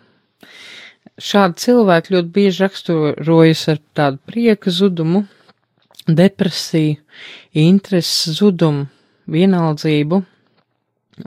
Šādi 1.14 1.60
cilvēki 1.62 2.14
ļoti 2.16 2.32
bieži 2.34 2.64
raksturojas 2.64 3.68
ar 3.70 3.78
tādu 3.94 4.18
prieka 4.26 4.72
zudumu, 4.74 5.22
depresiju, 6.08 6.96
intereses 7.54 8.34
zudumu, 8.40 8.88
vienaldzību, 9.30 10.18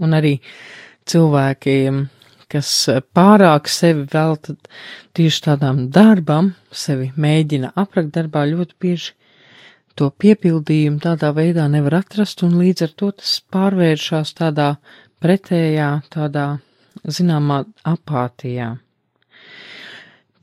un 0.04 0.18
arī 0.18 0.34
cilvēkiem 1.08 2.04
kas 2.52 2.72
eh, 2.92 3.02
pārāk 3.02 3.70
sevi 3.72 4.06
velta 4.12 4.56
tieši 5.18 5.44
tādām 5.50 5.88
darbam, 5.94 6.54
sevi 6.72 7.12
mēģina 7.16 7.74
aprakt 7.76 8.14
darbā, 8.16 8.46
ļoti 8.50 8.78
bieži 8.82 9.14
to 9.98 10.10
piepildījumu 10.22 11.02
tādā 11.04 11.32
veidā 11.34 11.66
nevar 11.72 12.00
atrast, 12.04 12.44
un 12.46 12.58
līdz 12.62 12.88
ar 12.88 12.96
to 13.02 13.12
tas 13.20 13.38
pārvēršas 13.54 14.36
tādā 14.38 14.74
pretējā, 15.24 15.92
tādā 16.14 16.48
zināmā 17.04 17.64
apātijā. 17.88 18.76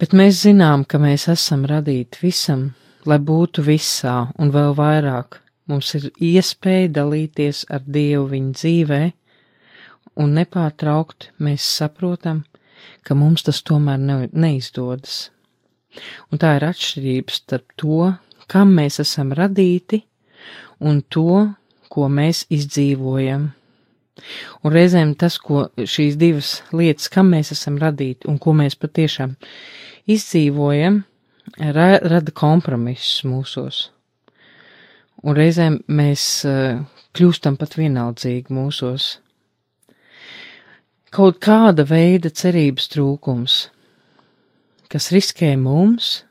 Bet 0.00 0.14
mēs 0.16 0.42
zinām, 0.42 0.82
ka 0.84 0.98
mēs 0.98 1.28
esam 1.30 1.62
radīti 1.70 2.24
visam, 2.24 2.72
lai 3.06 3.20
būtu 3.22 3.62
visā 3.62 4.24
un 4.42 4.50
vēl 4.54 4.74
vairāk. 4.76 5.38
Mums 5.70 5.94
ir 5.96 6.10
iespēja 6.20 6.90
dalīties 6.98 7.64
ar 7.72 7.84
Dievu 7.86 8.26
viņa 8.34 8.50
dzīvē, 8.58 9.02
un 10.20 10.34
nepārtraukti 10.38 11.32
mēs 11.42 11.66
saprotam, 11.78 12.44
ka 13.04 13.16
mums 13.18 13.44
tas 13.46 13.62
tomēr 13.66 14.00
ne, 14.00 14.16
neizdodas. 14.32 15.28
Un 16.30 16.40
tā 16.42 16.56
ir 16.58 16.66
atšķirība 16.68 17.34
starp 17.34 17.74
to, 17.80 18.14
kam 18.50 18.74
mēs 18.76 19.00
esam 19.02 19.32
radīti, 19.36 20.02
un 20.82 21.02
to, 21.08 21.44
ko 21.92 22.08
mēs 22.10 22.44
izdzīvojam. 22.52 23.52
Un 24.62 24.74
reizēm 24.74 25.14
tas, 25.18 25.38
ko 25.42 25.68
šīs 25.78 26.18
divas 26.18 26.56
lietas, 26.74 27.10
kam 27.10 27.32
mēs 27.34 27.52
esam 27.54 27.78
radīti 27.82 28.28
un 28.30 28.38
ko 28.42 28.54
mēs 28.56 28.76
patiešām 28.78 29.34
izdzīvojam, 30.10 31.02
ra 31.74 31.88
rada 32.02 32.34
kompromisus 32.34 33.24
mūsos. 33.28 33.80
Un 35.24 35.36
reizēm 35.38 35.80
mēs 35.88 36.24
uh, 36.48 36.82
kļūstam 37.16 37.56
pat 37.60 37.76
vienaldzīgi 37.78 38.54
mūsos 38.54 39.14
kaut 41.14 41.38
kāda 41.44 41.84
veida 41.86 42.30
cerības 42.34 42.88
trūkums, 42.90 43.58
kas 44.90 45.10
riskē 45.14 45.52
mums, 45.60 46.24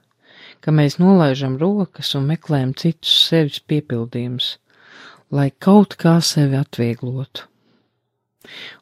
ka 0.63 0.74
mēs 0.76 0.98
nolaižam 1.00 1.56
rokas 1.62 2.13
un 2.19 2.28
meklējam 2.32 2.74
citus 2.80 3.13
sevis 3.30 3.62
piepildījumus, 3.67 4.58
lai 5.32 5.50
kaut 5.63 5.96
kā 6.00 6.17
sevi 6.24 6.60
atvieglotu. 6.60 7.48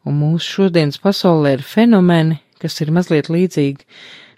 Un 0.09 0.17
mūsu 0.17 0.57
šodienas 0.57 0.97
pasaulē 1.01 1.55
ir 1.59 1.65
fenomeni, 1.65 2.39
kas 2.61 2.81
ir 2.81 2.89
mazliet 2.93 3.29
līdzīgi 3.29 3.85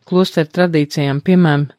klosteru 0.08 0.52
tradīcijām, 0.52 1.22
piemēram, 1.24 1.70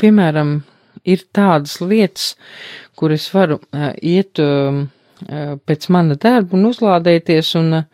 piemēram, 0.00 0.54
ir 1.04 1.24
tādas 1.34 1.78
lietas, 1.80 2.34
kur 2.98 3.12
es 3.14 3.28
varu 3.34 3.60
uh, 3.60 3.92
iet 3.98 4.38
uh, 4.42 4.84
pēc 5.66 5.88
mana 5.94 6.16
darba 6.18 6.56
un 6.58 6.66
uzlādēties, 6.70 7.54
un 7.60 7.80
uh, 7.82 7.86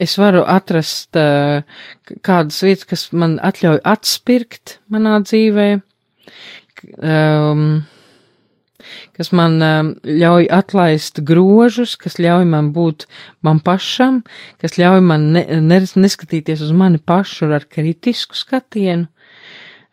es 0.00 0.18
varu 0.18 0.44
atrast 0.48 1.16
uh, 1.18 1.62
kādas 2.26 2.62
vietas, 2.64 2.86
kas 2.90 3.08
man 3.12 3.38
atļauj 3.42 3.82
atspirkt 3.94 4.78
manā 4.92 5.18
dzīvē, 5.24 5.68
um, 6.98 7.84
kas 9.16 9.30
man 9.36 9.58
um, 9.62 9.92
ļauj 10.04 10.48
atlaist 10.52 11.20
grožus, 11.26 11.96
kas 12.00 12.18
ļauj 12.22 12.46
man 12.50 12.72
būt 12.76 13.06
man 13.46 13.60
pašam, 13.64 14.22
kas 14.62 14.78
ļauj 14.80 15.02
man 15.04 15.30
ne, 15.36 15.44
neskatīties 15.80 16.64
uz 16.64 16.74
mani 16.76 16.98
pašu 16.98 17.52
ar 17.54 17.66
kritisku 17.70 18.38
skatienu, 18.38 19.08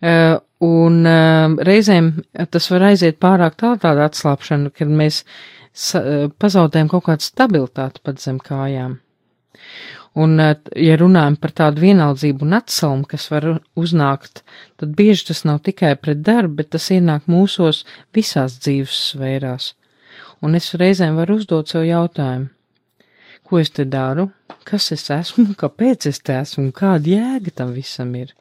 un 0.02 1.00
uh, 1.06 1.56
reizēm 1.68 2.12
tas 2.50 2.70
var 2.74 2.88
aiziet 2.90 3.20
pārāk 3.22 3.58
tālu 3.60 3.80
tāda 3.82 4.08
atslāpšana, 4.10 4.74
kad 4.74 4.90
mēs 4.90 5.22
uh, 5.24 6.28
pazaudējam 6.42 6.90
kaut 6.92 7.08
kādu 7.10 7.26
stabilitāti 7.26 8.04
pat 8.06 8.22
zem 8.22 8.40
kājām. 8.42 9.00
Un, 10.12 10.36
ja 10.76 10.96
runājam 11.00 11.38
par 11.40 11.54
tādu 11.56 11.86
vienaldzību 11.86 12.44
un 12.44 12.58
atsalmu, 12.58 13.06
kas 13.08 13.30
var 13.32 13.46
uznākt, 13.80 14.42
tad 14.82 14.92
bieži 14.98 15.30
tas 15.30 15.46
nav 15.48 15.62
tikai 15.64 15.94
pret 15.96 16.20
darbu, 16.28 16.58
bet 16.58 16.74
tas 16.76 16.90
ienāk 16.92 17.30
mūsos 17.32 17.86
visās 18.12 18.58
dzīves 18.60 18.98
sfērās. 19.14 19.70
Un 20.44 20.58
es 20.60 20.74
reizēm 20.76 21.16
varu 21.22 21.38
uzdot 21.40 21.72
sev 21.72 21.86
jautājumu, 21.88 22.50
ko 23.48 23.62
es 23.62 23.72
te 23.72 23.86
daru, 23.88 24.28
kas 24.68 24.92
es 24.92 25.08
esmu, 25.14 25.54
kāpēc 25.64 26.10
es 26.12 26.20
te 26.20 26.36
esmu? 26.42 26.68
Un 26.68 26.76
kāda 26.76 27.16
jēga 27.16 27.56
tam 27.62 27.72
visam 27.78 28.12
ir 28.20 28.36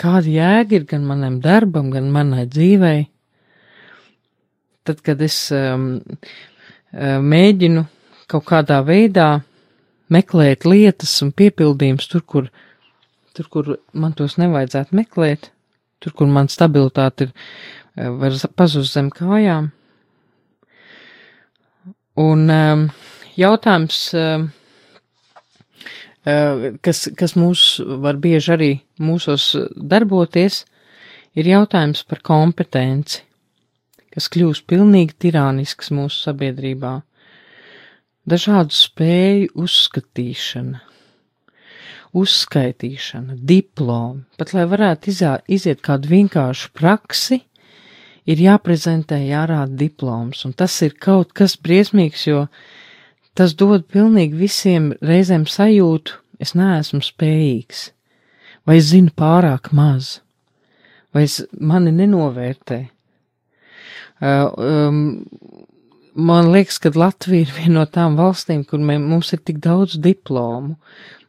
kāda 0.00 0.30
jēga 0.30 0.78
ir 0.78 0.86
gan 0.90 1.04
manam 1.08 1.40
darbam, 1.44 1.90
gan 1.94 2.10
manai 2.12 2.46
dzīvei. 2.50 3.06
Tad, 4.84 5.00
kad 5.04 5.22
es 5.24 5.36
um, 5.54 5.86
uh, 6.92 7.18
mēģinu 7.24 7.86
kaut 8.28 8.44
kādā 8.48 8.80
veidā 8.84 9.28
meklēt 10.12 10.66
lietas 10.68 11.14
un 11.24 11.32
piepildījumus 11.36 12.10
tur, 12.12 12.24
kur, 12.28 12.50
tur, 13.36 13.48
kur 13.48 13.70
man 13.92 14.12
tos 14.16 14.36
nevajadzētu 14.40 14.96
meklēt, 14.98 15.48
tur, 16.04 16.12
kur 16.18 16.28
man 16.28 16.50
stabilitāte 16.52 17.28
ir, 17.28 17.32
uh, 17.96 18.12
var 18.20 18.36
pazust 18.58 18.98
zem 18.98 19.08
kājām. 19.14 19.72
Un 22.20 22.44
um, 22.52 22.84
jautājums, 23.40 24.02
um, 24.14 24.50
kas, 26.24 27.04
kas 27.18 27.34
mūs 27.36 27.64
var 28.00 28.16
bieži 28.20 28.52
arī 28.54 28.70
mūsos 29.02 29.50
darboties, 29.76 30.62
ir 31.36 31.50
jautājums 31.50 32.04
par 32.08 32.22
kompetenci, 32.24 33.22
kas 34.14 34.30
kļūst 34.32 34.66
pilnīgi 34.70 35.16
tirānisks 35.26 35.92
mūsu 35.94 36.30
sabiedrībā. 36.30 37.00
Dažādu 38.24 38.72
spēju 38.72 39.50
uzskatīšana, 39.60 40.78
uzskaitīšana, 42.16 43.36
diplomi, 43.36 44.22
pat 44.38 44.54
lai 44.56 44.64
varētu 44.70 45.10
izā, 45.12 45.34
iziet 45.44 45.82
kādu 45.84 46.08
vienkāršu 46.14 46.70
praksi, 46.78 47.42
ir 48.24 48.40
jāprezentē, 48.40 49.18
jārāda 49.28 49.76
diploms, 49.76 50.46
un 50.48 50.54
tas 50.56 50.78
ir 50.86 50.96
kaut 50.96 51.34
kas 51.36 51.58
briesmīgs, 51.60 52.24
jo 52.30 52.46
Tas 53.34 53.50
dod 53.58 53.88
pilnīgi 53.90 54.38
visiem 54.38 54.92
reizēm 55.02 55.48
sajūtu, 55.50 56.20
es 56.38 56.52
neesmu 56.54 57.00
spējīgs, 57.02 57.88
vai 58.62 58.76
zinu 58.78 59.10
pārāk 59.10 59.72
maz, 59.74 60.20
vai 61.10 61.24
es 61.26 61.40
mani 61.58 61.90
nenovērtē. 61.96 62.78
Uh, 64.22 64.46
um, 64.54 65.00
man 66.14 66.52
liekas, 66.54 66.78
ka 66.78 66.92
Latvija 66.94 67.48
ir 67.48 67.50
viena 67.56 67.80
no 67.80 67.84
tām 67.90 68.14
valstīm, 68.20 68.62
kur 68.70 68.78
mē, 68.78 69.00
mums 69.02 69.32
ir 69.34 69.42
tik 69.42 69.58
daudz 69.64 69.98
diplomu, 69.98 70.76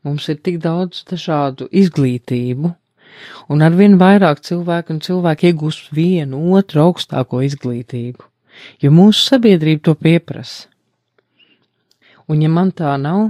mums 0.06 0.30
ir 0.30 0.38
tik 0.46 0.62
daudz 0.62 1.02
dažādu 1.10 1.66
izglītību, 1.74 2.70
un 3.50 3.66
arvien 3.66 3.98
vairāk 3.98 4.46
cilvēku 4.46 4.94
un 4.94 5.02
cilvēki 5.02 5.50
iegūst 5.50 5.90
vienu 5.98 6.54
otru 6.54 6.86
augstāko 6.86 7.42
izglītību, 7.50 8.30
jo 8.86 8.94
mūsu 8.94 9.26
sabiedrība 9.34 9.88
to 9.90 9.98
pieprasa. 9.98 10.70
Un 12.32 12.42
ja 12.42 12.50
man 12.50 12.72
tā 12.74 12.96
nav, 13.02 13.28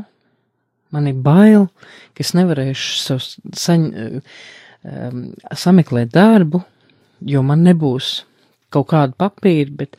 man 0.95 1.09
ir 1.11 1.17
bail, 1.19 1.67
ka 2.15 2.23
es 2.23 2.31
nevarēšu 2.37 3.17
saņ, 3.65 3.89
um, 4.85 5.25
sameklēt 5.51 6.13
darbu, 6.15 6.63
jo 7.25 7.43
man 7.43 7.65
nebūs 7.67 8.21
kaut 8.75 8.89
kādu 8.91 9.15
papīru, 9.19 9.75
bet 9.83 9.97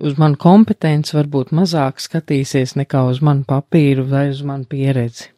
uz 0.00 0.16
manu 0.20 0.38
kompetenci 0.40 1.16
varbūt 1.16 1.52
mazāk 1.56 2.00
skatīsies 2.02 2.76
nekā 2.80 3.04
uz 3.10 3.20
manu 3.24 3.44
papīru 3.48 4.06
vai 4.08 4.28
uz 4.32 4.42
manu 4.46 4.68
pieredzi. 4.70 5.33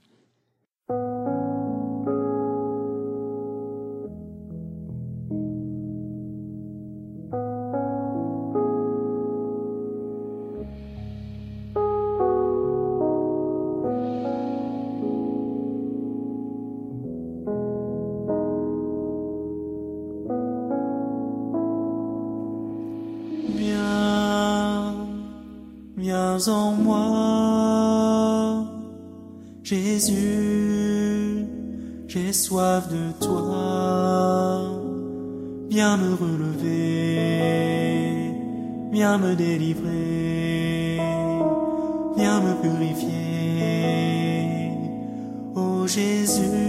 Viens 26.06 26.48
en 26.48 26.70
moi. 26.86 28.64
Jésus, 29.64 31.46
j'ai 32.06 32.32
soif 32.32 32.84
de 32.96 33.04
toi. 33.26 34.70
Viens 35.68 35.96
me 35.96 36.14
relever, 36.14 37.50
viens 38.92 39.18
me 39.18 39.34
délivrer, 39.34 41.00
viens 42.16 42.40
me 42.46 42.52
purifier. 42.62 43.10
Oh 45.56 45.88
Jésus. 45.88 46.42
Jésus, 46.42 46.65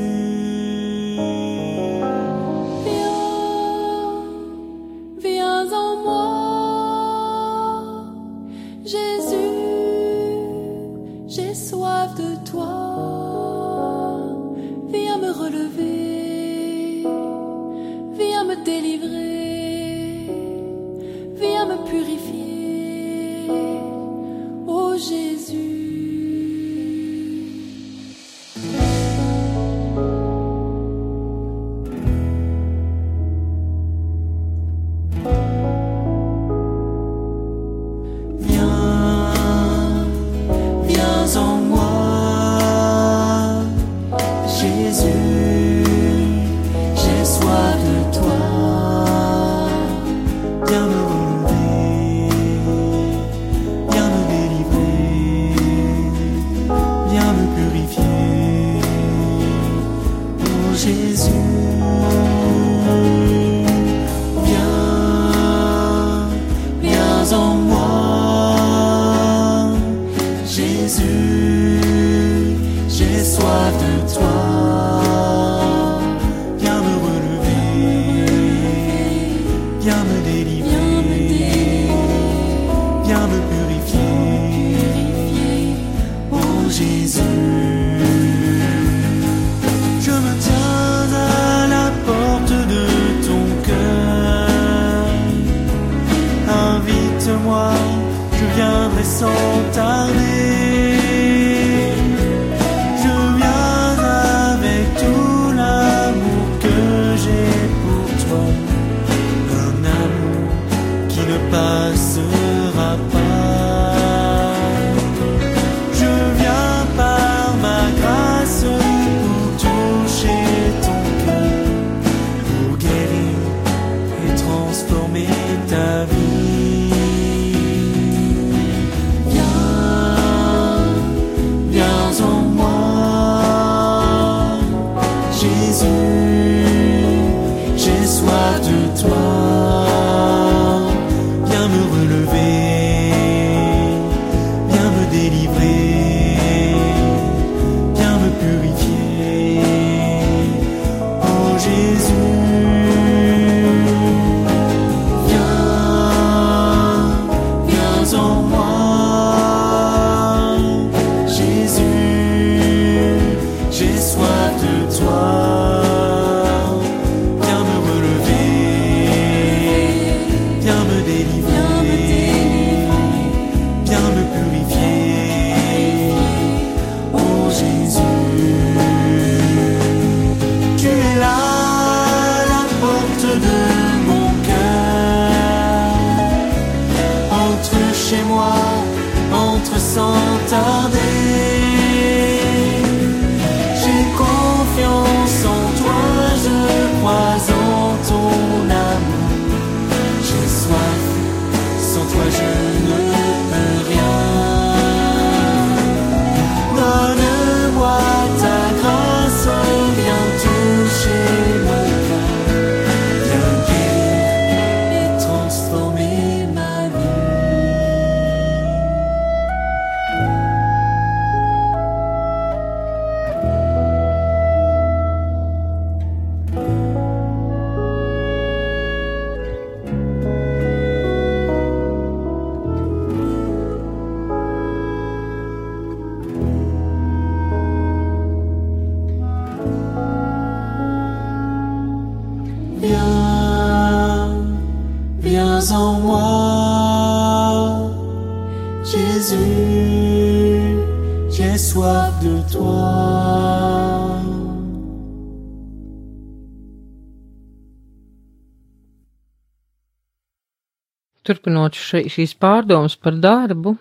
Turpinot 261.68 261.76
še, 261.76 262.08
šīs 262.08 262.36
pārdomas 262.40 262.96
par 262.96 263.16
darbu, 263.20 263.76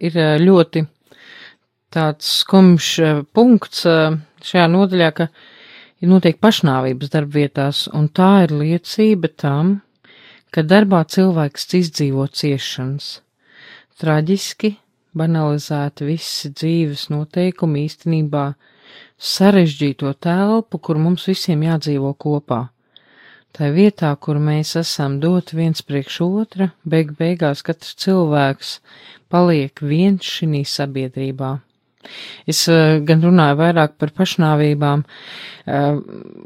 ir 0.00 0.14
ļoti 0.40 0.84
tāds 1.90 2.26
skumjš 2.42 2.90
punkts 3.34 3.82
šajā 4.46 4.66
nodaļā, 4.70 5.10
ka 5.16 5.26
ir 6.00 6.08
noteikti 6.08 6.40
pašnāvības 6.40 7.10
darbvietās, 7.10 7.88
un 7.92 8.08
tā 8.08 8.44
ir 8.44 8.54
liecība 8.54 9.28
tam, 9.28 9.80
ka 10.54 10.62
darbā 10.62 11.02
cilvēks 11.04 11.66
izdzīvo 11.74 12.28
ciešanas. 12.30 13.20
Traģiski, 14.00 14.76
banalizēti 15.14 16.06
visi 16.06 16.52
dzīves 16.54 17.08
noteikumi 17.10 17.84
īstenībā 17.88 18.52
sarežģīto 19.18 20.14
telpu, 20.22 20.78
kur 20.78 20.98
mums 20.98 21.26
visiem 21.26 21.66
jādzīvo 21.66 22.14
kopā. 22.14 22.68
Tā 23.56 23.72
vietā, 23.74 24.12
kur 24.22 24.38
mēs 24.38 24.76
esam 24.78 25.18
doti 25.22 25.56
viens 25.58 25.82
priekš 25.82 26.20
otra, 26.26 26.70
beig 26.86 27.16
beigās 27.18 27.64
katrs 27.66 27.96
cilvēks 27.98 28.76
paliek 29.30 29.82
viens 29.82 30.26
šī 30.26 30.62
sabiedrībā. 30.66 31.56
Es 32.48 32.62
uh, 32.70 33.00
gan 33.04 33.20
runāju 33.26 33.58
vairāk 33.58 33.98
par 34.00 34.14
pašnāvībām 34.16 35.02
uh, 35.04 35.98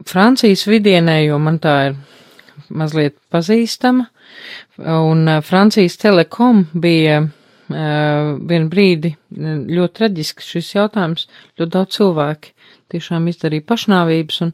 Francijas 0.09 0.65
vidienē, 0.67 1.21
jo 1.29 1.39
man 1.39 1.61
tā 1.63 1.77
ir 1.91 1.97
mazliet 2.75 3.17
pazīstama, 3.33 4.09
un 4.81 5.25
uh, 5.29 5.41
Francijas 5.45 6.01
telekom 6.01 6.67
bija 6.75 7.25
vienu 7.65 8.69
brīdi 8.69 9.15
ļoti 9.33 9.95
traģisks 9.97 10.51
šis 10.53 10.67
jautājums, 10.75 11.23
ļoti 11.57 11.73
daudz 11.73 11.97
cilvēki 11.97 12.51
tiešām 12.93 13.31
izdarīja 13.33 13.65
pašnāvības, 13.71 14.41
un 14.45 14.51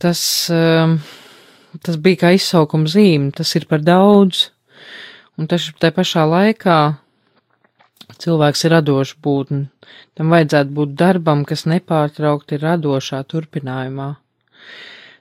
tas 0.00 0.22
uh, 0.48 0.94
tas 1.82 1.96
bija 2.00 2.22
kā 2.24 2.34
izsaukuma 2.36 2.88
zīme, 2.90 3.32
tas 3.36 3.52
ir 3.58 3.66
par 3.70 3.82
daudz, 3.84 4.50
un 5.36 5.48
tas 5.50 5.66
tā 5.80 5.90
pašā 5.94 6.24
laikā 6.28 6.78
cilvēks 8.22 8.64
ir 8.66 8.74
radošs 8.76 9.16
būtne, 9.22 9.66
tam 10.16 10.32
vajadzētu 10.34 10.76
būt 10.76 10.94
darbam, 10.98 11.44
kas 11.48 11.66
nepārtraukti 11.68 12.56
ir 12.56 12.64
radošā 12.64 13.22
turpinājumā. 13.28 14.14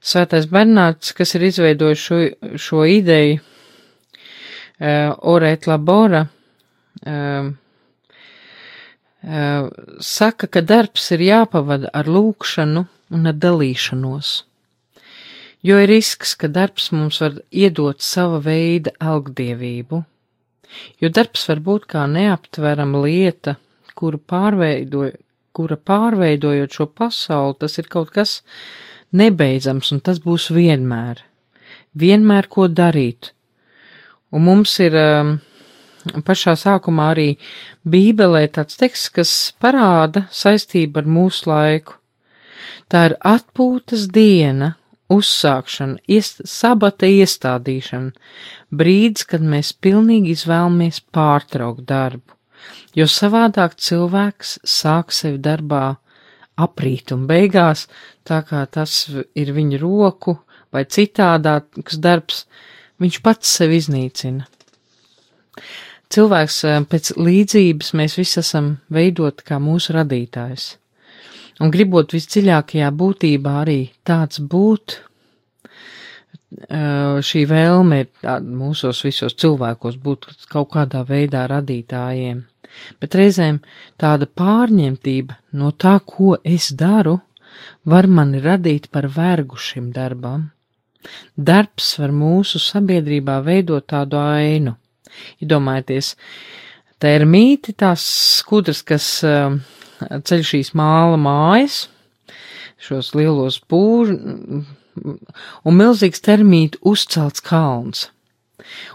Svētais 0.05 0.45
Bernārds, 0.51 1.15
kas 1.17 1.33
ir 1.35 1.47
izveidojis 1.47 2.01
šo, 2.07 2.17
šo 2.61 2.85
ideju, 2.85 3.39
uh, 3.41 5.15
orēt 5.33 5.65
labora, 5.65 6.27
uh, 6.29 7.49
uh, 9.25 9.69
saka, 9.99 10.47
ka 10.47 10.61
darbs 10.61 11.09
ir 11.17 11.25
jāpavada 11.25 11.89
ar 11.89 12.05
lūkšanu 12.05 12.85
un 13.15 13.31
ar 13.31 13.39
dalīšanos 13.41 14.35
jo 15.65 15.77
ir 15.81 15.89
risks, 15.89 16.35
ka 16.37 16.49
darbs 16.51 16.91
mums 16.93 17.19
var 17.23 17.39
iedot 17.51 18.03
sava 18.05 18.41
veida 18.45 18.93
algdievību, 19.01 20.01
jo 21.01 21.11
darbs 21.17 21.47
var 21.49 21.61
būt 21.65 21.87
kā 21.95 22.05
neaptverama 22.11 23.01
lieta, 23.05 23.55
kuru 23.95 24.19
pārveidoja, 24.19 25.15
kura 25.55 25.77
pārveidojot 25.79 26.75
šo 26.75 26.89
pasauli, 26.91 27.55
tas 27.61 27.79
ir 27.79 27.87
kaut 27.91 28.11
kas 28.15 28.41
nebeidzams, 29.15 29.93
un 29.95 30.03
tas 30.03 30.19
būs 30.23 30.49
vienmēr, 30.53 31.23
vienmēr 31.95 32.49
ko 32.51 32.67
darīt. 32.67 33.31
Un 34.35 34.43
mums 34.43 34.73
ir 34.83 34.97
um, 34.99 35.37
pašā 36.27 36.57
sākumā 36.59 37.11
arī 37.13 37.29
Bībelē 37.87 38.45
tāds 38.57 38.75
teksts, 38.79 39.13
kas 39.15 39.31
parāda 39.61 40.25
saistību 40.33 41.01
ar 41.01 41.13
mūsu 41.17 41.49
laiku. 41.49 41.95
Tā 42.91 43.07
ir 43.09 43.15
atpūtas 43.23 44.09
diena, 44.13 44.75
uzsākšana, 45.11 45.99
iest, 46.09 46.41
sabata 46.49 47.07
iestādīšana, 47.09 48.13
brīdis, 48.73 49.27
kad 49.29 49.43
mēs 49.45 49.73
pilnīgi 49.73 50.33
izvēlamies 50.35 51.01
pārtraukt 51.13 51.85
darbu, 51.89 52.35
jo 52.97 53.07
savādāk 53.09 53.77
cilvēks 53.77 54.59
sāk 54.65 55.13
sevi 55.13 55.41
darbā 55.43 55.97
aprīt 56.57 57.11
un 57.15 57.25
beigās, 57.29 57.85
tā 58.25 58.41
kā 58.47 58.63
tas 58.71 59.05
ir 59.35 59.53
viņa 59.55 59.81
roku 59.81 60.39
vai 60.73 60.85
citādāks 60.85 61.99
darbs, 62.01 62.45
viņš 62.99 63.19
pats 63.23 63.51
sevi 63.59 63.81
iznīcina. 63.81 64.47
Cilvēks 66.15 66.57
eh, 66.69 66.79
pēc 66.89 67.13
līdzības 67.17 67.93
mēs 67.97 68.17
visi 68.19 68.39
esam 68.41 68.75
veidoti 68.93 69.45
kā 69.47 69.59
mūsu 69.59 69.95
radītājs 69.95 70.75
un 71.63 71.71
gribot 71.71 72.13
visdziļākajā 72.15 72.91
būtībā 72.99 73.59
arī 73.63 73.79
tāds 74.07 74.41
būt, 74.41 74.99
šī 77.25 77.43
vēlme 77.49 77.99
ir 78.03 78.41
mūsos 78.43 79.01
visos 79.03 79.35
cilvēkos 79.35 79.97
būt 80.01 80.27
kaut 80.51 80.71
kādā 80.75 81.03
veidā 81.07 81.45
radītājiem, 81.51 82.43
bet 82.99 83.15
reizēm 83.15 83.59
tāda 83.99 84.27
pārņemtība 84.27 85.39
no 85.59 85.71
tā, 85.71 85.99
ko 86.05 86.37
es 86.43 86.71
daru, 86.71 87.19
var 87.83 88.07
mani 88.07 88.39
radīt 88.43 88.89
par 88.91 89.07
vergu 89.07 89.57
šim 89.57 89.91
darbam. 89.95 90.51
Darbs 91.37 91.99
var 91.99 92.11
mūsu 92.11 92.59
sabiedrībā 92.59 93.39
veidot 93.45 93.85
tādu 93.87 94.17
ainu. 94.17 94.75
Iedomājieties, 95.39 96.15
termīti, 96.99 97.75
tās 97.77 98.03
skudras, 98.39 98.81
kas 98.83 99.05
uh, 99.23 99.53
ceļ 100.01 100.43
šīs 100.49 100.73
māla 100.77 101.19
mājas, 101.19 101.85
šos 102.81 103.13
lielos 103.17 103.59
pūžus, 103.69 104.65
un 105.65 105.79
milzīgs 105.79 106.23
termītu 106.23 106.81
uzcelts 106.87 107.43
kalns, 107.45 108.09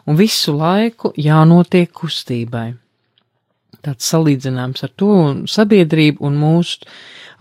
un 0.06 0.18
visu 0.20 0.54
laiku 0.56 1.12
jānotiek 1.16 1.92
kustībai. 1.92 2.72
Tāds 3.80 4.10
salīdzinājums 4.12 4.84
ar 4.84 4.92
to 5.00 5.08
un 5.30 5.46
sabiedrību 5.48 6.20
un 6.28 6.36
mūsu 6.36 6.84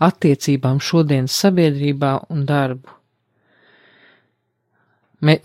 attiecībām 0.00 0.80
šodienas 0.80 1.36
sabiedrībā 1.36 2.14
un 2.32 2.46
darbu. 2.48 2.96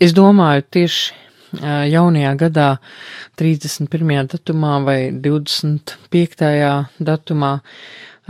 Es 0.00 0.14
domāju, 0.16 0.64
tieši 0.72 1.25
jaunajā 1.62 2.32
gadā, 2.40 2.68
31. 3.40 4.28
datumā 4.32 4.74
vai 4.86 4.98
25. 5.12 6.50
datumā, 6.98 7.52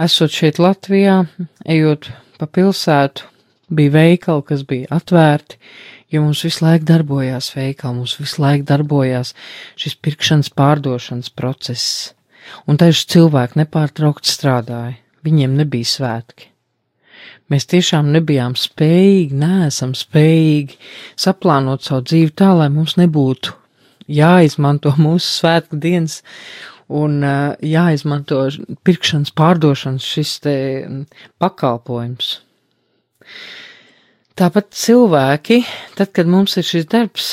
esot 0.06 0.32
šeit 0.32 0.60
Latvijā, 0.62 1.22
ejot 1.64 2.10
pa 2.38 2.46
pilsētu, 2.46 3.28
bija 3.68 3.94
veikali, 3.96 4.44
kas 4.46 4.64
bija 4.68 4.90
atvērti, 4.98 5.58
jo 6.12 6.22
mums 6.22 6.44
visu 6.46 6.64
laiku 6.64 6.86
darbojās 6.88 7.52
veikali, 7.56 8.00
mums 8.00 8.16
visu 8.20 8.42
laiku 8.42 8.66
darbojās 8.68 9.34
šis 9.80 9.96
pirkšanas 10.02 10.52
pārdošanas 10.56 11.32
process, 11.34 12.12
un 12.66 12.78
taču 12.80 13.08
cilvēki 13.16 13.62
nepārtraukt 13.62 14.28
strādāja, 14.30 14.98
viņiem 15.26 15.56
nebija 15.58 15.96
svētki. 15.96 16.52
Mēs 17.52 17.68
tiešām 17.70 18.08
nebijām 18.14 18.56
spējīgi, 18.58 19.36
neesam 19.38 19.92
spējīgi 19.94 20.78
saplānot 21.20 21.84
savu 21.86 22.02
dzīvi 22.08 22.32
tā, 22.34 22.50
lai 22.58 22.70
mums 22.74 22.96
nebūtu 22.98 23.54
jāizmanto 24.10 24.94
mūsu 25.04 25.28
svētku 25.42 25.78
dienas 25.82 26.22
un 26.86 27.20
uh, 27.26 27.54
jāizmanto 27.62 28.44
pirkšanas 28.86 29.32
pārdošanas 29.34 30.06
šis 30.06 30.34
te 30.44 30.56
pakalpojums. 31.42 32.36
Tāpat 34.36 34.74
cilvēki, 34.76 35.62
tad, 35.96 36.10
kad 36.12 36.28
mums 36.28 36.58
ir 36.60 36.66
šis 36.68 36.84
darbs, 36.92 37.30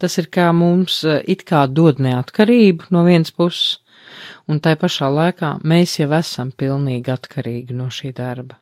tas 0.00 0.16
ir 0.16 0.30
kā 0.32 0.46
mums 0.56 1.02
eh, 1.04 1.20
it 1.28 1.44
kā 1.48 1.66
dod 1.68 2.00
neatkarību 2.00 2.88
no 2.96 3.02
vienas 3.04 3.34
puses, 3.36 3.82
un 4.48 4.62
tai 4.64 4.72
pašā 4.80 5.10
laikā 5.12 5.58
mēs 5.68 5.98
jau 6.00 6.08
esam 6.16 6.54
pilnīgi 6.56 7.12
atkarīgi 7.12 7.76
no 7.76 7.90
šī 7.92 8.14
darba. 8.16 8.56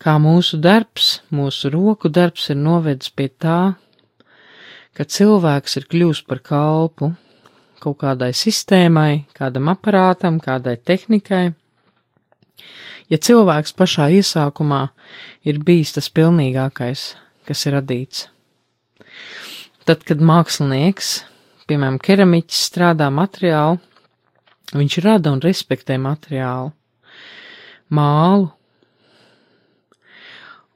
Kā 0.00 0.14
mūsu 0.16 0.56
darbs, 0.56 1.18
mūsu 1.28 1.68
roku 1.74 2.08
darbs 2.08 2.46
ir 2.48 2.56
novedis 2.56 3.10
pie 3.12 3.26
tā, 3.28 3.74
ka 4.96 5.04
cilvēks 5.04 5.76
ir 5.76 5.84
kļūst 5.92 6.24
par 6.28 6.40
kalpu 6.40 7.10
kaut 7.80 7.98
kādai 8.00 8.30
sistēmai, 8.36 9.26
kādam 9.36 9.68
aparātam, 9.72 10.38
kādai 10.40 10.76
tehnikai, 10.76 11.50
ja 13.12 13.18
cilvēks 13.18 13.72
pašā 13.76 14.10
iesākumā 14.20 14.82
ir 15.48 15.60
bijis 15.64 15.94
tas 15.96 16.10
pilnīgākais, 16.12 17.04
kas 17.48 17.64
ir 17.66 17.76
radīts. 17.78 18.26
Tad, 19.88 20.04
kad 20.08 20.20
mākslinieks, 20.20 21.10
piemēram, 21.68 21.98
keramiķis 22.04 22.62
strādā 22.68 23.08
materiālu, 23.12 23.80
viņš 24.76 24.98
rada 25.04 25.32
un 25.32 25.40
respektē 25.44 25.96
materiālu, 26.00 26.72
mālu, 27.96 28.50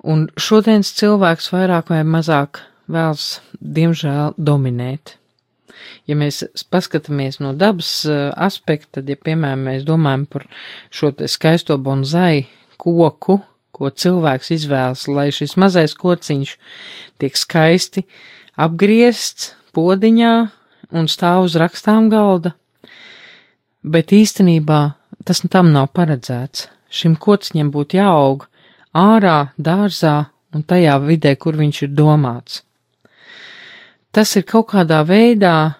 un 0.05 0.29
šodienas 0.37 0.93
cilvēks 0.99 1.51
vairāk 1.55 1.90
vai 1.93 2.03
mazāk 2.07 2.62
vēlas, 2.90 3.40
diemžēl, 3.61 4.35
dominēt. 4.37 5.17
ja 6.07 6.14
mēs 6.17 6.45
paskatāmies 6.71 7.40
no 7.40 7.53
dabas 7.57 8.05
uh, 8.07 8.31
aspekta, 8.37 9.01
tad, 9.01 9.09
ja, 9.09 9.17
piemēram, 9.17 9.64
mēs 9.69 9.85
domājam 9.88 10.27
par 10.31 10.47
šo 10.93 11.12
skaisto 11.27 11.79
bonzai 11.79 12.47
koku, 12.79 13.40
ko 13.75 13.90
cilvēks 13.90 14.53
izvēlas, 14.55 15.07
lai 15.09 15.31
šis 15.35 15.57
mazais 15.59 15.97
kociņš 15.99 16.57
tiek 17.18 17.37
skaisti 17.37 18.05
apgriezts 18.55 19.55
podiņā 19.74 20.35
un 20.95 21.11
stāv 21.11 21.49
uz 21.49 21.57
rakstām 21.59 22.07
galda, 22.12 22.55
bet 23.83 24.14
īstenībā 24.14 24.83
tas 25.26 25.43
tam 25.51 25.72
nav 25.74 25.91
paredzēts. 25.97 26.68
Šim 26.95 27.16
kociņam 27.18 27.72
būtu 27.74 27.99
jāaug 27.99 28.45
ārā, 28.95 29.51
dārzā 29.59 30.16
un 30.55 30.62
tajā 30.62 30.99
vidē, 31.03 31.34
kur 31.36 31.59
viņš 31.59 31.82
ir 31.86 31.95
domāts. 31.99 32.62
Tas 34.14 34.36
ir 34.38 34.47
kaut 34.47 34.70
kādā 34.70 35.01
veidā 35.07 35.74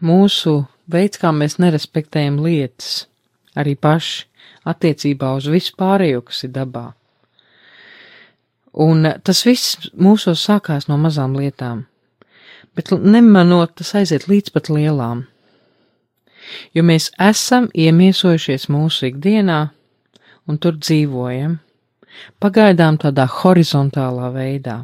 mūsu 0.00 0.62
veids, 0.88 1.20
kā 1.20 1.32
mēs 1.32 1.58
nerespektējam 1.60 2.40
lietas, 2.40 3.04
arī 3.56 3.76
paši 3.76 4.24
attiecībā 4.66 5.34
uz 5.36 5.48
visu 5.52 5.76
pārējo, 5.78 6.22
kas 6.24 6.46
ir 6.46 6.54
dabā. 6.56 6.86
Un 8.76 9.08
tas 9.24 9.44
viss 9.46 9.90
mūsos 9.92 10.42
sākās 10.48 10.88
no 10.88 10.98
mazām 11.00 11.36
lietām, 11.36 11.84
bet 12.76 12.92
nemanot, 12.92 13.76
tas 13.76 13.94
aiziet 13.96 14.28
līdz 14.28 14.52
pat 14.52 14.68
lielām. 14.72 15.24
Jo 16.76 16.84
mēs 16.86 17.10
esam 17.20 17.70
iemiesojušies 17.74 18.68
mūsu 18.70 19.10
ikdienā 19.10 19.60
un 20.46 20.60
tur 20.62 20.76
dzīvojam, 20.78 21.56
pagaidām 22.42 22.98
tādā 23.02 23.26
horizontālā 23.40 24.30
veidā. 24.34 24.76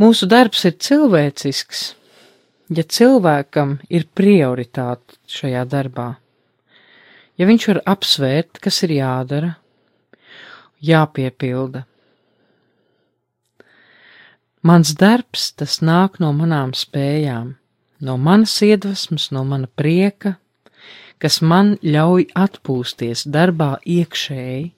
Mūsu 0.00 0.26
darbs 0.26 0.64
ir 0.64 0.78
cilvēcisks, 0.80 1.82
ja 2.72 2.82
cilvēkam 2.82 3.78
ir 3.92 4.08
prioritāte 4.16 5.18
šajā 5.28 5.64
darbā. 5.68 6.08
Ja 7.38 7.46
viņš 7.48 7.66
var 7.70 7.80
apsvērt, 7.94 8.58
kas 8.60 8.82
ir 8.84 8.96
jādara, 8.98 9.54
jāpiepilda. 10.84 11.84
Mans 14.60 14.92
darbs, 14.92 15.52
tas 15.56 15.78
nāk 15.80 16.18
no 16.20 16.34
manām 16.36 16.74
spējām, 16.76 17.54
no 18.04 18.16
manas 18.20 18.58
iedvesmas, 18.64 19.30
no 19.32 19.44
mana 19.48 19.70
prieka, 19.72 20.34
kas 21.20 21.40
man 21.44 21.74
ļauj 21.84 22.30
atpūsties 22.38 23.26
darbā 23.30 23.74
iekšēji, 23.84 24.70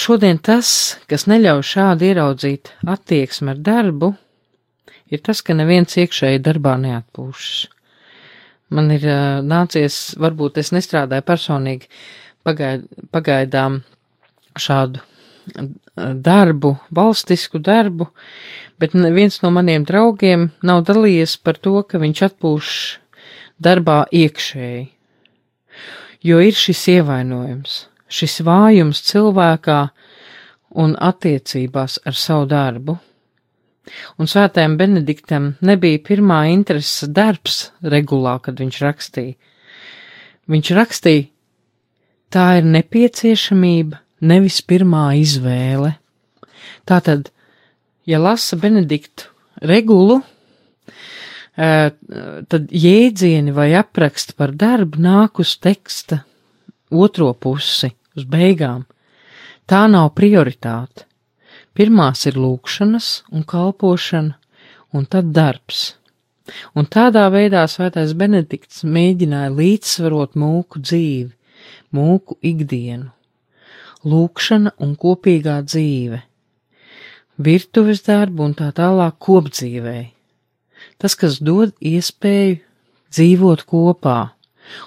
šodien 0.00 0.40
tas, 0.40 0.70
kas 1.08 1.26
neļauj 1.28 1.64
šādi 1.72 2.10
ieraudzīt 2.12 2.72
attieksmi 2.88 3.54
ar 3.54 3.60
darbu, 3.64 4.14
ir 5.12 5.20
tas, 5.24 5.42
ka 5.44 5.56
neviens 5.56 5.96
iekšēji 6.00 6.42
darbā 6.44 6.76
neatpūšas. 6.80 7.68
Man 8.70 8.92
ir 8.94 9.04
nācies, 9.42 10.14
varbūt 10.20 10.60
es 10.62 10.70
nestrādāju 10.70 11.26
personīgi 11.26 11.88
pagaid, 12.46 12.86
pagaidām 13.10 13.80
šādu 14.54 15.02
darbu, 15.96 16.76
valstisku 16.94 17.58
darbu, 17.58 18.06
bet 18.78 18.94
viens 18.94 19.40
no 19.42 19.50
maniem 19.50 19.84
draugiem 19.84 20.50
nav 20.62 20.84
dalījies 20.86 21.36
par 21.42 21.58
to, 21.58 21.80
ka 21.82 21.98
viņš 21.98 22.22
atpūš 22.28 22.70
darbā 23.60 24.02
iekšēji, 24.10 24.82
jo 26.24 26.40
ir 26.44 26.56
šis 26.56 26.88
ievainojums 26.96 27.84
šis 28.10 28.40
vājums 28.46 29.00
cilvēkā 29.06 29.78
un 30.82 30.96
attiecībās 30.98 32.00
ar 32.06 32.18
savu 32.18 32.48
darbu. 32.50 32.96
Un 34.22 34.28
svētējiem 34.30 34.76
Benediktam 34.78 35.46
nebija 35.66 36.02
pirmā 36.06 36.44
interese 36.52 37.08
darbs 37.10 37.70
regulā, 37.82 38.36
kad 38.42 38.60
viņš 38.60 38.80
rakstīja. 38.84 39.34
Viņš 40.50 40.70
rakstīja, 40.76 41.26
tā 42.30 42.46
ir 42.60 42.68
nepieciešamība, 42.70 43.98
nevis 44.30 44.60
pirmā 44.66 45.10
izvēle. 45.18 45.94
Tātad, 46.86 47.30
ja 48.06 48.20
lasa 48.22 48.58
Benediktu 48.60 49.30
regulu, 49.66 50.20
tad 51.60 52.70
jēdzieni 52.72 53.52
vai 53.52 53.72
apraksti 53.76 54.36
par 54.38 54.54
darbu 54.56 55.00
nāk 55.02 55.42
uz 55.42 55.56
teksta 55.60 56.22
otro 56.90 57.32
pusi 57.34 57.90
uz 58.16 58.24
beigām. 58.24 58.86
Tā 59.68 59.84
nav 59.90 60.12
prioritāte. 60.16 61.06
Pirmās 61.76 62.24
ir 62.26 62.38
lūkšanas 62.40 63.10
un 63.30 63.44
kalpošana, 63.46 64.34
un 64.92 65.06
tad 65.06 65.30
darbs. 65.36 65.94
Un 66.74 66.88
tādā 66.90 67.28
veidā 67.30 67.62
svētais 67.70 68.10
Benedikts 68.18 68.82
mēģināja 68.82 69.52
līdzsvarot 69.54 70.34
mūku 70.34 70.82
dzīvi, 70.82 71.30
mūku 71.94 72.36
ikdienu, 72.42 73.12
lūkšana 74.02 74.74
un 74.82 74.96
kopīgā 74.98 75.60
dzīve, 75.62 76.18
virtuves 77.38 78.02
darbu 78.08 78.48
un 78.48 78.56
tā 78.58 78.72
tālāk 78.74 79.20
kopdzīvēi. 79.22 80.08
Tas, 81.00 81.16
kas 81.16 81.38
dod 81.40 81.72
iespēju 81.80 82.60
dzīvot 83.10 83.64
kopā, 83.68 84.18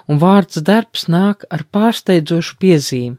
un 0.08 0.20
vārds 0.22 0.62
darbs 0.64 1.08
nāk 1.10 1.44
ar 1.52 1.64
pārsteidzošu 1.74 2.56
piezīmi. 2.62 3.18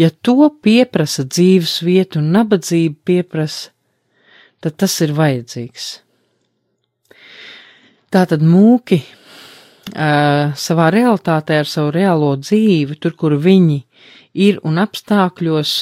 Ja 0.00 0.08
to 0.10 0.48
pieprasa 0.64 1.24
dzīves 1.28 1.78
vieta 1.84 2.20
un 2.22 2.30
nabadzība 2.34 2.96
pieprasa, 3.10 3.70
tad 4.64 4.78
tas 4.80 4.94
ir 5.04 5.12
vajadzīgs. 5.16 5.88
Tātad 8.08 8.40
mūki 8.40 9.02
uh, 9.04 10.56
savā 10.56 10.88
realitātē 10.94 11.60
ar 11.60 11.68
savu 11.68 11.92
reālo 11.94 12.32
dzīvi, 12.40 12.96
tur, 12.96 13.12
kur 13.12 13.36
viņi 13.36 13.82
ir 14.48 14.60
un 14.64 14.80
apstākļos, 14.80 15.74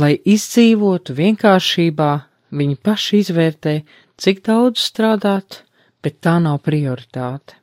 lai 0.00 0.14
izdzīvotu 0.24 1.16
vienkāršībā, 1.16 2.10
viņi 2.56 2.78
paši 2.88 3.20
izvērtē, 3.20 3.76
cik 4.20 4.42
daudz 4.46 4.82
strādāt, 4.82 5.62
bet 6.02 6.20
tā 6.24 6.38
nav 6.42 6.62
prioritāte. 6.66 7.58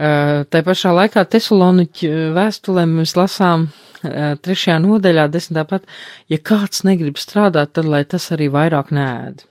Tā 0.00 0.62
pašā 0.64 0.94
laikā 0.96 1.26
Tesaloniķu 1.28 2.10
vēstulē 2.36 2.86
mēs 2.88 3.12
lasām 3.18 3.68
trešajā 4.00 4.78
nodaļā 4.80 5.26
desmitā 5.28 5.66
pat, 5.68 5.86
ja 6.32 6.38
kāds 6.40 6.84
negrib 6.88 7.20
strādāt, 7.20 7.74
tad 7.76 7.88
lai 7.90 8.04
tas 8.08 8.30
arī 8.32 8.48
vairāk 8.52 8.94
nēd. 8.96 9.44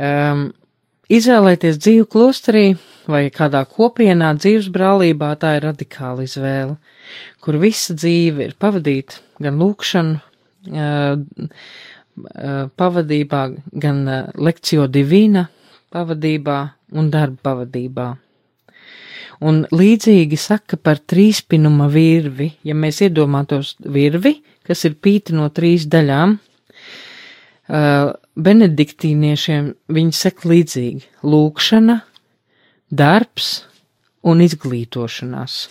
Um, 0.00 0.50
izvēlēties 1.10 1.80
dzīvi 1.80 2.06
klosterī 2.12 2.64
vai 3.10 3.24
kādā 3.34 3.64
kopienā 3.66 4.34
dzīves 4.38 4.68
brālībā 4.72 5.32
tā 5.40 5.56
ir 5.58 5.66
radikāla 5.66 6.24
izvēle, 6.28 6.76
kur 7.42 7.58
visa 7.60 7.96
dzīve 7.96 8.50
ir 8.50 8.54
pavadīta 8.60 9.18
gan 9.42 9.58
lūkšanu, 9.60 10.20
uh, 10.70 11.48
pavadībā, 12.76 13.42
gan 13.72 14.02
uh, 14.08 14.26
lekcio 14.36 14.86
divīna 14.90 15.46
pavadībā 15.92 16.58
un 16.98 17.10
darba 17.12 17.50
pavadībā. 17.50 18.08
Un 19.40 19.62
līdzīgi 19.72 20.36
saka 20.36 20.76
par 20.76 21.00
trīspinuma 21.00 21.88
virvi, 21.88 22.50
ja 22.66 22.74
mēs 22.76 23.00
iedomātos 23.06 23.74
virvi, 23.80 24.36
kas 24.66 24.84
ir 24.84 24.98
pīti 25.00 25.32
no 25.36 25.48
trīs 25.48 25.86
daļām, 25.90 26.36
uh, 26.36 28.12
benediktīniešiem 28.36 29.74
viņi 29.88 30.16
saka 30.16 30.52
līdzīgi- 30.52 31.08
lūkšana, 31.32 32.00
darbs 32.90 33.64
un 34.22 34.40
izglītošanās. 34.44 35.68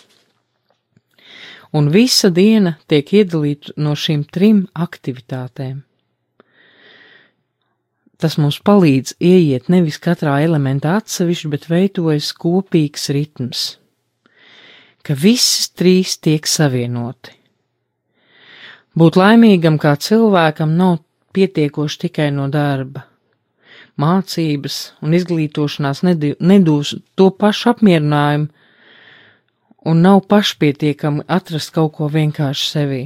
Un 1.72 1.92
visa 1.94 2.30
diena 2.34 2.74
tiek 2.90 3.12
iedalīta 3.20 3.76
no 3.76 3.94
šīm 3.94 4.24
trim 4.26 4.64
aktivitātēm. 4.74 5.84
Tas 8.20 8.36
mums 8.36 8.58
palīdz 8.60 9.14
ieiet 9.24 9.70
nevis 9.72 9.96
katrā 10.02 10.42
elementā 10.44 10.98
atsevišķi, 11.00 11.48
bet 11.54 11.68
veidojas 11.70 12.34
kopīgs 12.36 13.08
ritms, 13.16 13.62
ka 15.00 15.16
visas 15.16 15.70
trīs 15.72 16.18
tiek 16.20 16.44
savienoti. 16.44 17.32
Būt 19.00 19.16
laimīgam 19.16 19.78
kā 19.80 19.94
cilvēkam 19.96 20.74
nav 20.76 20.98
pietiekoši 21.32 22.00
tikai 22.04 22.28
no 22.34 22.50
darba. 22.52 23.06
Mācības 24.00 24.76
un 25.04 25.16
izglītošanās 25.16 26.02
nedūs 26.04 26.94
to 27.16 27.30
pašu 27.40 27.72
apmierinājumu, 27.72 28.50
un 29.88 30.04
nav 30.04 30.26
pašpietiekami 30.28 31.24
atrast 31.28 31.72
kaut 31.72 31.96
ko 31.96 32.08
vienkārši 32.12 32.68
sevī, 32.68 33.02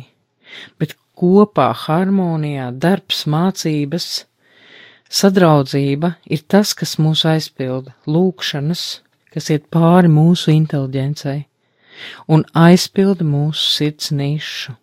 bet 0.78 0.96
kopā 1.18 1.70
harmonijā 1.84 2.70
darbs, 2.82 3.24
mācības, 3.30 4.24
Sadraudzība 5.10 6.14
ir 6.26 6.44
tas, 6.48 6.72
kas 6.74 6.96
mūs 6.98 7.24
aizpilda, 7.28 7.94
lūkšanas, 8.06 8.84
kas 9.34 9.50
iet 9.50 9.68
pāri 9.72 10.10
mūsu 10.10 10.52
inteliģencei 10.54 11.44
un 12.28 12.44
aizpilda 12.58 13.26
mūsu 13.26 13.68
sirds 13.76 14.10
nišu. 14.14 14.74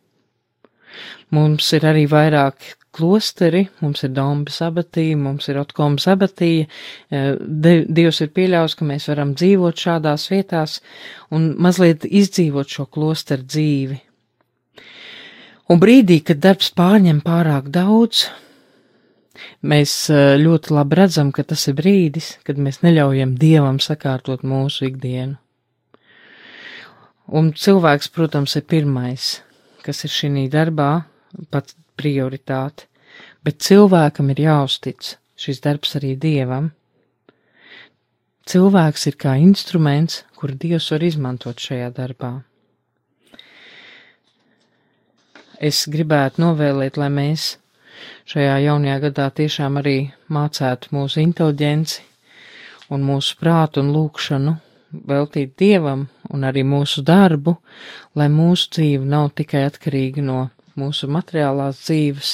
Mums 1.32 1.70
ir 1.76 1.88
arī 1.88 2.06
vairāk 2.12 2.76
klosteri, 2.92 3.64
mums 3.80 4.04
ir 4.04 4.12
Domba 4.16 4.52
sabatija, 4.52 5.16
mums 5.18 5.48
ir 5.48 5.62
Otkoma 5.62 6.02
sabatija. 6.02 6.68
Dievs 7.12 8.22
ir 8.24 8.32
pieļaus, 8.36 8.76
ka 8.76 8.88
mēs 8.88 9.08
varam 9.12 9.32
dzīvot 9.38 9.86
šādās 9.86 10.28
vietās 10.32 10.80
un 11.32 11.54
mazliet 11.64 12.06
izdzīvot 12.08 12.76
šo 12.76 12.88
klosteru 12.92 13.48
dzīvi. 13.48 14.00
Un 15.72 15.80
brīdī, 15.80 16.20
kad 16.28 16.42
darbs 16.44 16.74
pārņem 16.76 17.22
pārāk 17.24 17.70
daudz, 17.72 18.26
mēs 19.62 19.94
ļoti 20.42 20.74
labi 20.76 21.00
redzam, 21.00 21.32
ka 21.36 21.46
tas 21.48 21.68
ir 21.72 21.78
brīdis, 21.78 22.36
kad 22.48 22.60
mēs 22.60 22.82
neļaujam 22.86 23.38
Dievam 23.40 23.80
sakārtot 23.84 24.44
mūsu 24.44 24.90
ikdienu. 24.90 25.38
Un 27.32 27.54
cilvēks, 27.56 28.10
protams, 28.12 28.58
ir 28.60 28.66
pirmais, 28.68 29.38
kas 29.86 30.04
ir 30.04 30.12
šī 30.12 30.48
darbā, 30.52 31.06
pats 31.50 31.78
prioritāte, 31.96 32.90
bet 33.46 33.62
cilvēkam 33.64 34.34
ir 34.34 34.44
jāuztic 34.48 35.16
šis 35.40 35.62
darbs 35.64 35.96
arī 36.00 36.16
Dievam. 36.20 36.72
Cilvēks 38.52 39.08
ir 39.08 39.18
kā 39.22 39.38
instruments, 39.40 40.24
kuru 40.36 40.58
Dievs 40.60 40.90
var 40.92 41.06
izmantot 41.06 41.62
šajā 41.62 41.92
darbā. 41.96 42.32
Es 45.62 45.86
gribētu 45.94 46.42
novēlēt, 46.42 46.98
lai 46.98 47.12
mēs 47.14 47.52
šajā 48.30 48.58
jaunajā 48.66 48.98
gadā 49.08 49.30
tiešām 49.42 49.80
arī 49.82 49.98
mācētu 50.32 50.94
mūsu 50.96 51.22
inteliģenci 51.24 52.02
un 52.92 53.08
mūsu 53.08 53.38
prātu 53.40 53.84
un 53.84 53.94
lūkšanu 53.96 54.58
veltīt 54.92 55.56
Dievam 55.60 56.08
un 56.32 56.46
arī 56.48 56.64
mūsu 56.68 57.04
darbu, 57.08 57.56
lai 58.16 58.28
mūsu 58.32 58.72
dzīve 58.76 59.08
nav 59.08 59.32
tikai 59.38 59.64
atkarīga 59.70 60.24
no 60.26 60.40
mūsu 60.80 61.10
materiālās 61.12 61.82
dzīves, 61.86 62.32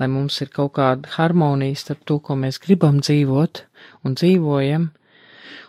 lai 0.00 0.08
mums 0.08 0.40
ir 0.44 0.52
kaut 0.52 0.74
kāda 0.78 1.10
harmonija 1.16 1.78
starp 1.80 2.04
to, 2.08 2.18
ko 2.20 2.36
mēs 2.36 2.60
gribam 2.62 3.00
dzīvot 3.00 3.64
un 4.04 4.16
dzīvojam, 4.16 4.88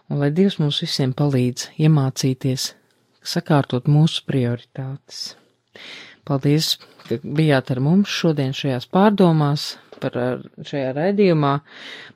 un 0.09 0.23
lai 0.23 0.31
Dievs 0.35 0.59
mums 0.59 0.81
visiem 0.83 1.15
palīdz 1.15 1.71
iemācīties, 1.79 2.71
sakārtot 3.23 3.87
mūsu 3.91 4.25
prioritātes. 4.27 5.35
Paldies, 6.31 6.77
ka 7.09 7.17
bijāt 7.19 7.73
ar 7.73 7.81
mums 7.83 8.11
šodien 8.15 8.53
šajās 8.55 8.85
pārdomās 8.87 9.73
par 10.01 10.15
šajā 10.63 10.93
raidījumā 10.95 11.49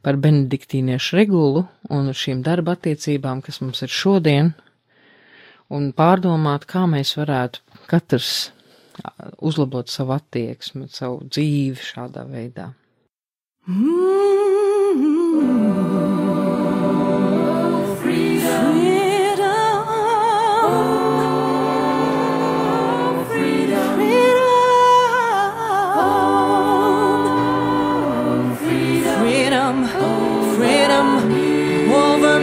par 0.06 0.16
benediktīniešu 0.24 1.18
regulu 1.20 1.66
un 1.92 2.14
šīm 2.16 2.40
darba 2.46 2.78
attiecībām, 2.78 3.44
kas 3.44 3.60
mums 3.60 3.84
ir 3.84 3.92
šodien, 3.92 4.54
un 5.76 5.92
pārdomāt, 6.00 6.64
kā 6.72 6.86
mēs 6.88 7.18
varētu 7.20 7.84
katrs 7.92 8.32
uzlabot 9.44 9.92
savu 9.92 10.16
attieksmi, 10.16 10.88
savu 10.96 11.26
dzīvi 11.28 11.90
šādā 11.92 12.24
veidā. 12.32 12.72
Mm 13.68 13.84
-hmm. 13.84 14.56